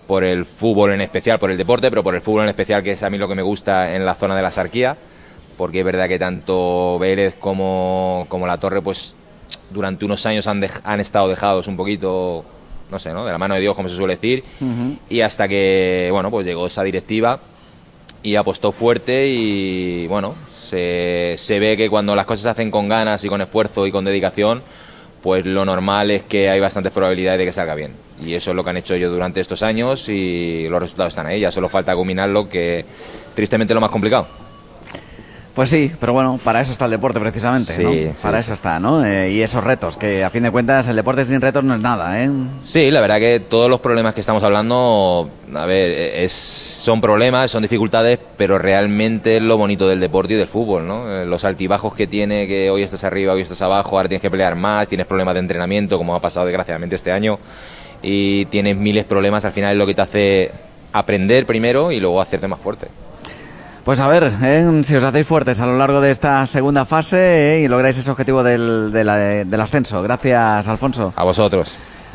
por 0.07 0.25
el 0.25 0.45
fútbol 0.45 0.93
en 0.93 1.01
especial, 1.01 1.39
por 1.39 1.51
el 1.51 1.57
deporte, 1.57 1.89
pero 1.89 2.03
por 2.03 2.15
el 2.15 2.21
fútbol 2.21 2.43
en 2.43 2.49
especial, 2.49 2.83
que 2.83 2.93
es 2.93 3.03
a 3.03 3.11
mí 3.11 3.19
lo 3.19 3.29
que 3.29 3.35
me 3.35 3.43
gusta 3.43 3.95
en 3.97 4.05
la 4.05 4.15
zona 4.15 4.37
de 4.37 4.43
la 4.43 4.51
Sarquía, 4.51 4.97
porque 5.57 5.81
es 5.81 5.85
verdad 5.85 6.09
que 6.09 6.19
tanto 6.19 6.99
Vélez 6.99 7.35
como, 7.39 8.27
como 8.29 8.47
La 8.47 8.59
Torre, 8.59 8.83
pues 8.83 9.15
durante 9.71 10.05
unos 10.05 10.27
años 10.27 10.47
han, 10.47 10.63
han 10.85 11.01
estado 11.01 11.29
dejados 11.29 11.67
un 11.67 11.77
poquito, 11.77 12.45
no 12.91 12.99
sé, 12.99 13.13
¿no? 13.13 13.25
de 13.25 13.33
la 13.33 13.39
mano 13.39 13.55
de 13.55 13.61
Dios, 13.61 13.75
como 13.75 13.89
se 13.89 13.97
suele 13.97 14.15
decir, 14.17 14.45
y 15.09 15.21
hasta 15.21 15.49
que, 15.49 16.09
bueno, 16.13 16.31
pues 16.31 16.45
llegó 16.45 16.67
esa 16.67 16.83
directiva 16.83 17.39
y 18.23 18.37
apostó 18.37 18.73
fuerte 18.73 19.29
y, 19.29 20.07
bueno, 20.09 20.35
se, 20.63 21.59
ve 21.59 21.77
que 21.77 21.91
cuando 21.91 22.15
las 22.17 22.27
cosas 22.27 22.43
se 22.43 22.49
hacen 22.51 22.71
con 22.71 22.89
ganas 22.89 23.25
y 23.25 23.29
con 23.29 23.41
esfuerzo 23.41 23.87
y 23.87 23.93
con 23.93 24.05
dedicación, 24.05 24.63
pues 25.23 25.45
lo 25.45 25.65
normal 25.65 26.11
es 26.11 26.23
que 26.23 26.51
hay 26.51 26.61
bastantes 26.61 26.93
probabilidades 26.93 27.39
de 27.39 27.45
que 27.47 27.53
salga 27.53 27.75
bien. 27.75 27.93
Y 28.25 28.35
eso 28.35 28.51
es 28.51 28.57
lo 28.57 28.65
que 28.65 28.71
han 28.71 28.77
hecho 28.77 28.95
ellos 28.95 29.11
durante 29.11 29.41
estos 29.41 29.63
años 29.63 30.09
y 30.09 30.69
los 30.69 30.81
resultados 30.81 31.13
están 31.13 31.27
ahí. 31.27 31.41
Ya 31.41 31.51
solo 31.51 31.69
falta 31.69 31.95
culminarlo, 31.95 32.49
que 32.49 32.85
tristemente 33.35 33.73
es 33.73 33.75
lo 33.75 33.81
más 33.81 33.91
complicado. 33.91 34.42
Pues 35.55 35.69
sí, 35.69 35.93
pero 36.01 36.15
bueno, 36.15 36.41
para 36.43 36.63
eso 36.63 36.73
está 36.73 36.87
el 36.87 36.93
deporte 36.93 37.21
precisamente, 37.21 37.77
¿no? 37.83 37.91
Para 38.23 38.39
eso 38.39 38.55
está, 38.55 38.81
¿no? 38.81 39.05
Eh, 39.05 39.33
y 39.33 39.43
esos 39.43 39.63
retos, 39.63 39.99
que 39.99 40.25
a 40.25 40.31
fin 40.31 40.45
de 40.45 40.51
cuentas 40.51 40.89
el 40.89 40.97
deporte 40.97 41.27
sin 41.27 41.43
retos 41.43 41.63
no 41.63 41.75
es 41.75 41.81
nada, 41.81 42.25
¿eh? 42.25 42.31
Sí, 42.63 42.91
la 42.91 43.03
verdad 43.03 43.19
que 43.19 43.39
todos 43.39 43.69
los 43.69 43.79
problemas 43.81 44.15
que 44.15 44.21
estamos 44.21 44.43
hablando, 44.43 45.29
a 45.55 45.67
ver, 45.67 45.91
es, 45.91 46.33
son 46.33 47.03
problemas, 47.03 47.51
son 47.51 47.63
dificultades, 47.63 48.19
pero 48.39 48.59
realmente 48.59 49.37
es 49.37 49.43
lo 49.43 49.59
bonito 49.59 49.87
del 49.87 50.01
deporte 50.01 50.33
y 50.33 50.37
del 50.39 50.49
fútbol, 50.49 50.87
¿no? 50.89 51.21
Eh, 51.21 51.27
los 51.27 51.45
altibajos 51.45 51.95
que 51.95 52.07
tiene, 52.07 52.47
que 52.49 52.71
hoy 52.71 52.83
estás 52.83 53.05
arriba, 53.05 53.35
hoy 53.35 53.43
estás 53.43 53.61
abajo, 53.61 53.99
ahora 53.99 54.09
tienes 54.09 54.23
que 54.23 54.31
pelear 54.31 54.55
más, 54.57 54.89
tienes 54.89 55.07
problemas 55.07 55.35
de 55.35 55.41
entrenamiento, 55.41 55.99
como 55.99 56.15
ha 56.15 56.21
pasado 56.21 56.47
desgraciadamente 56.47 56.97
este 56.97 57.13
año, 57.13 57.39
y 58.03 58.47
tienes 58.47 58.79
miles 58.79 59.05
de 59.05 59.09
problemas, 59.09 59.45
al 59.45 59.53
final 59.53 59.73
es 59.73 59.79
lo 59.79 59.87
que 59.87 59.95
te 59.95 60.01
hace 60.01 60.51
aprender 60.95 61.45
primero 61.45 61.93
y 61.93 62.01
luego 62.01 62.23
hacerte 62.23 62.49
más 62.49 62.59
fuerte. 62.59 62.89
Pues 63.85 63.99
a 63.99 64.07
ver, 64.07 64.33
¿eh? 64.45 64.81
si 64.85 64.95
os 64.95 65.03
hacéis 65.03 65.27
fuertes 65.27 65.61
a 65.61 65.67
lo 65.67 65.77
largo 65.77 66.01
de 66.01 66.13
esta 66.13 66.47
segunda 66.47 66.85
fase 66.85 67.57
¿eh? 67.57 67.61
y 67.63 67.69
lográis 67.69 67.99
ese 67.99 68.13
objetivo 68.13 68.45
del, 68.45 68.93
del, 68.93 69.61
ascenso. 69.61 70.01
Gracias, 70.03 70.69
Alfonso. 70.69 71.13
A 71.17 71.25
vosotros. 71.25 71.75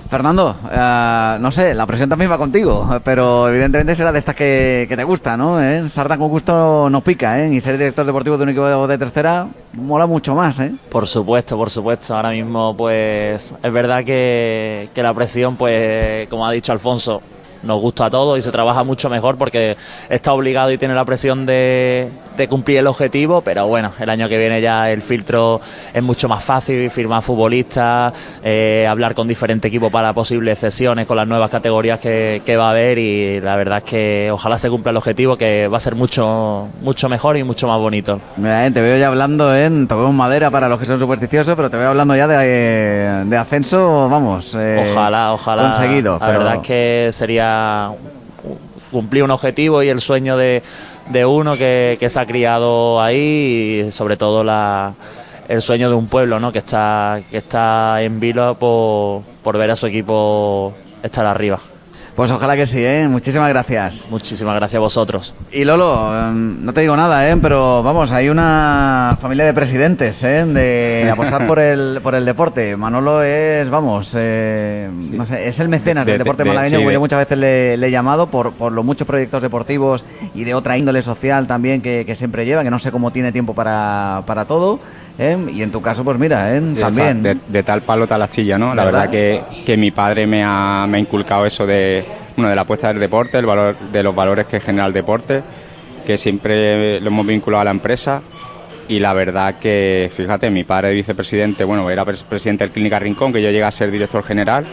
Fernando, 0.10 0.56
eh, 0.72 1.38
no 1.42 1.52
sé, 1.52 1.74
la 1.74 1.86
presión 1.86 2.10
también 2.10 2.32
va 2.32 2.38
contigo, 2.38 2.88
pero 3.04 3.50
evidentemente 3.50 3.96
será 3.96 4.14
de 4.14 4.20
estas 4.20 4.36
que, 4.36 4.88
te 4.88 5.04
gusta, 5.04 5.36
¿no? 5.36 5.62
¿Eh? 5.62 5.90
Sarda 5.90 6.18
con 6.18 6.30
gusto 6.30 6.90
no 6.90 7.02
pica, 7.02 7.44
¿eh? 7.44 7.54
Y 7.54 7.60
ser 7.60 7.78
director 7.78 8.06
deportivo 8.06 8.38
de 8.38 8.44
un 8.44 8.50
equipo 8.50 8.88
de 8.88 8.98
tercera 8.98 9.48
mola 9.74 10.06
mucho 10.06 10.36
más, 10.36 10.62
¿eh? 10.62 10.72
Por 10.90 11.06
supuesto, 11.06 11.58
por 11.58 11.70
supuesto. 11.70 12.16
Ahora 12.16 12.30
mismo, 12.30 12.78
pues, 12.78 13.54
es 13.62 13.74
verdad 13.74 14.06
que, 14.06 14.88
que 14.96 15.04
la 15.04 15.14
presión, 15.14 15.58
pues, 15.58 16.30
como 16.30 16.48
ha 16.48 16.52
dicho 16.54 16.72
Alfonso, 16.72 17.22
nos 17.64 17.80
gusta 17.82 18.06
a 18.06 18.10
todos 18.10 18.38
y 18.38 18.42
se 18.42 18.52
trabaja 18.52 18.84
mucho 18.84 19.10
mejor 19.10 19.38
porque 19.38 19.78
está 20.10 20.34
obligado 20.34 20.72
y 20.72 20.78
tiene 20.78 20.96
la 20.96 21.06
presión 21.06 21.46
de, 21.46 22.10
de 22.38 22.48
cumplir 22.48 22.78
el 22.78 22.88
objetivo, 22.88 23.42
pero 23.42 23.68
bueno, 23.68 23.92
el 24.00 24.10
año 24.10 24.30
que 24.30 24.38
viene 24.38 24.62
ya 24.62 24.90
el 24.92 25.02
filtro 25.02 25.60
es 25.94 26.04
mucho 26.04 26.30
más 26.30 26.44
fácil, 26.44 26.90
firmar 26.90 27.24
futbolistas, 27.24 28.14
eh, 28.44 28.86
hablar 28.88 29.16
con 29.16 29.28
diferentes 29.28 29.68
equipos 29.68 29.92
para 29.92 30.14
posibles 30.14 30.60
cesiones 30.60 31.08
con 31.08 31.18
las 31.18 31.28
nuevas 31.28 31.50
categorías 31.50 32.00
que, 32.00 32.58
va 32.58 32.68
a 32.68 32.70
haber 32.72 32.98
y 32.98 33.40
la 33.40 33.56
verdad 33.56 33.80
es 33.80 33.84
que 33.84 34.30
ojalá 34.32 34.58
se 34.58 34.70
cumpla 34.70 34.90
el 34.90 34.98
objetivo 34.98 35.36
que 35.36 35.68
va 35.68 35.78
a 35.78 35.80
ser 35.80 35.94
mucho 35.94 36.68
mucho 36.82 37.08
mejor 37.08 37.38
y 37.38 37.44
mucho 37.44 37.68
más 37.68 37.80
bonito. 37.80 38.20
Mira, 38.38 38.72
te 38.72 38.82
veo 38.82 38.98
ya 38.98 39.08
hablando 39.08 39.56
en 39.56 39.88
toquemos 39.88 40.14
madera 40.14 40.50
para 40.50 40.70
los 40.70 40.80
que 40.80 40.86
son 40.86 41.00
supersticiosos, 41.00 41.56
pero 41.56 41.70
te 41.70 41.78
veo 41.78 41.90
hablando 41.90 42.16
ya 42.16 42.28
de, 42.28 43.26
de 43.26 43.38
ascenso, 43.38 44.10
vamos. 44.10 44.56
Eh, 44.60 44.92
ojalá, 44.92 45.34
ojalá. 45.34 45.64
Conseguido. 45.64 46.18
La 46.20 46.28
verdad 46.28 46.56
es 46.56 46.62
que 46.62 47.10
sería 47.12 47.47
cumplir 48.92 49.24
un 49.24 49.32
objetivo 49.32 49.84
y 49.84 49.90
el 49.90 50.02
sueño 50.02 50.38
de 50.38 50.64
de 51.10 51.26
uno 51.26 51.58
que, 51.58 52.06
se 52.10 52.20
ha 52.20 52.26
criado 52.26 53.02
ahí 53.02 53.86
y 53.88 53.92
sobre 53.92 54.18
todo 54.18 54.44
la, 54.44 54.94
el 55.48 55.62
sueño 55.62 55.90
de 55.90 55.96
un 55.96 56.08
pueblo 56.08 56.40
¿no? 56.40 56.52
que 56.52 56.60
está 56.60 57.22
que 57.30 57.38
está 57.38 58.02
en 58.02 58.20
vilo 58.20 58.56
por, 58.56 59.24
por 59.44 59.58
ver 59.58 59.72
a 59.72 59.76
su 59.76 59.88
equipo 59.88 60.74
estar 61.04 61.26
arriba. 61.26 61.60
Pues 62.18 62.32
ojalá 62.32 62.56
que 62.56 62.66
sí, 62.66 62.84
¿eh? 62.84 63.08
Muchísimas 63.08 63.48
gracias. 63.50 64.08
Muchísimas 64.10 64.56
gracias 64.56 64.78
a 64.78 64.80
vosotros. 64.80 65.36
Y 65.52 65.64
Lolo, 65.66 66.18
em, 66.18 66.66
no 66.66 66.74
te 66.74 66.82
digo 66.82 66.98
nada, 66.98 67.30
¿eh? 67.30 67.38
Pero 67.40 67.84
vamos, 67.84 68.12
hay 68.12 68.28
una 68.28 69.16
familia 69.22 69.46
de 69.46 69.54
presidentes, 69.54 70.24
¿eh? 70.24 70.44
De 70.48 71.08
apostar 71.14 71.46
por 71.46 71.60
el, 71.60 72.00
por 72.02 72.16
el 72.16 72.26
deporte. 72.26 72.76
Manolo 72.76 73.22
es, 73.22 73.70
vamos, 73.70 74.16
eh, 74.18 74.90
no 74.92 75.28
sé, 75.28 75.48
es 75.48 75.60
el 75.60 75.70
mecenas 75.70 76.08
del 76.08 76.18
deporte 76.18 76.44
malagueño, 76.44 76.90
yo 76.90 77.00
muchas 77.00 77.20
veces 77.20 77.38
le, 77.38 77.76
he 77.76 77.92
llamado 77.92 78.32
por, 78.32 78.54
por 78.54 78.72
los 78.72 78.84
muchos 78.84 79.06
proyectos 79.06 79.44
deportivos 79.44 80.04
y 80.34 80.44
de 80.44 80.56
otra 80.56 80.76
índole 80.76 81.04
social 81.04 81.46
también 81.46 81.84
que, 81.84 82.04
que 82.04 82.16
siempre 82.16 82.46
lleva, 82.48 82.64
que 82.64 82.72
no 82.72 82.80
sé 82.80 82.92
cómo 82.92 83.12
tiene 83.12 83.32
tiempo 83.32 83.54
para, 83.54 84.24
para 84.26 84.46
todo. 84.46 84.80
¿eh? 85.18 85.38
Y 85.54 85.62
en 85.62 85.72
tu 85.72 85.82
caso, 85.82 86.04
pues 86.04 86.18
mira, 86.18 86.56
¿eh? 86.56 86.62
también. 86.80 87.24
De, 87.48 87.64
tal 87.64 87.82
palo, 87.82 88.08
tal 88.08 88.22
astilla, 88.22 88.58
¿no? 88.58 88.74
La 88.74 88.86
verdad 88.86 89.10
que, 89.10 89.44
que 89.66 89.78
mi 89.78 89.92
padre 89.92 90.28
me 90.28 90.44
ha, 90.44 90.86
me 90.88 90.98
ha 90.98 91.00
inculcado 91.00 91.46
eso 91.46 91.66
de, 91.66 92.06
bueno, 92.38 92.50
de 92.50 92.56
la 92.56 92.62
apuesta 92.62 92.90
del 92.90 93.00
deporte, 93.00 93.40
el 93.40 93.48
valor, 93.48 93.76
de 93.92 94.04
los 94.04 94.14
valores 94.14 94.46
que 94.46 94.60
genera 94.60 94.86
el 94.86 94.94
deporte, 94.94 95.42
que 96.06 96.18
siempre 96.20 97.02
lo 97.02 97.08
hemos 97.08 97.26
vinculado 97.26 97.62
a 97.62 97.66
la 97.66 97.72
empresa. 97.72 98.22
Y 98.88 99.00
la 99.00 99.12
verdad 99.14 99.56
que, 99.60 100.12
fíjate, 100.16 100.50
mi 100.52 100.64
padre 100.64 100.94
vicepresidente, 100.94 101.64
bueno, 101.64 101.90
era 101.90 102.06
presidente 102.06 102.64
del 102.64 102.72
Clínica 102.72 103.00
Rincón, 103.00 103.34
que 103.34 103.42
yo 103.42 103.50
llegué 103.50 103.64
a 103.64 103.72
ser 103.72 103.90
director 103.90 104.24
general. 104.24 104.66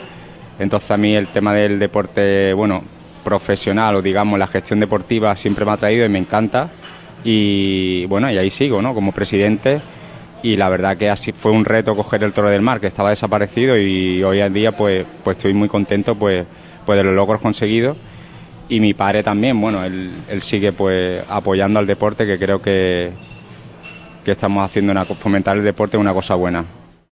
Entonces 0.59 0.91
a 0.91 0.97
mí 0.99 1.17
el 1.17 1.29
tema 1.29 1.55
del 1.55 1.79
deporte, 1.79 2.53
bueno, 2.53 2.85
profesional 3.25 3.97
o 3.97 4.03
digamos 4.03 4.39
la 4.39 4.47
gestión 4.47 4.79
deportiva 4.79 5.35
siempre 5.35 5.65
me 5.65 5.73
ha 5.73 5.77
traído 5.79 6.05
y 6.05 6.09
me 6.11 6.19
encanta. 6.19 6.69
Y 7.25 8.05
bueno, 8.07 8.31
y 8.31 8.37
ahí 8.37 8.51
sigo, 8.51 8.83
¿no? 8.83 8.95
Como 8.95 9.11
presidente 9.11 9.81
y 10.43 10.57
la 10.57 10.69
verdad 10.69 10.99
que 10.99 11.09
así 11.09 11.33
fue 11.33 11.53
un 11.53 11.65
reto 11.65 11.97
coger 11.97 12.23
el 12.23 12.35
toro 12.35 12.51
del 12.51 12.61
mar 12.61 12.79
que 12.79 12.89
estaba 12.89 13.09
desaparecido 13.09 13.79
y 13.79 14.23
hoy 14.23 14.41
en 14.41 14.53
día 14.53 14.73
pues 14.73 15.07
pues 15.25 15.39
estoy 15.39 15.55
muy 15.55 15.71
contento 15.71 16.15
pues 16.17 16.45
pues 16.85 16.97
de 16.97 17.05
los 17.05 17.15
logros 17.15 17.41
conseguidos. 17.41 17.97
Y 18.69 18.81
mi 18.81 18.95
padre 18.95 19.23
también 19.23 19.61
bueno 19.61 19.85
él, 19.85 20.11
él 20.29 20.43
sigue 20.43 20.73
pues 20.73 21.23
apoyando 21.29 21.79
al 21.79 21.87
deporte 21.87 22.27
que 22.27 22.39
creo 22.39 22.63
que 22.63 23.13
que 24.25 24.31
estamos 24.31 24.65
haciendo 24.65 24.91
una 24.91 25.05
fomentar 25.05 25.59
el 25.59 25.65
deporte 25.65 25.99
una 25.99 26.15
cosa 26.15 26.35
buena 26.35 26.65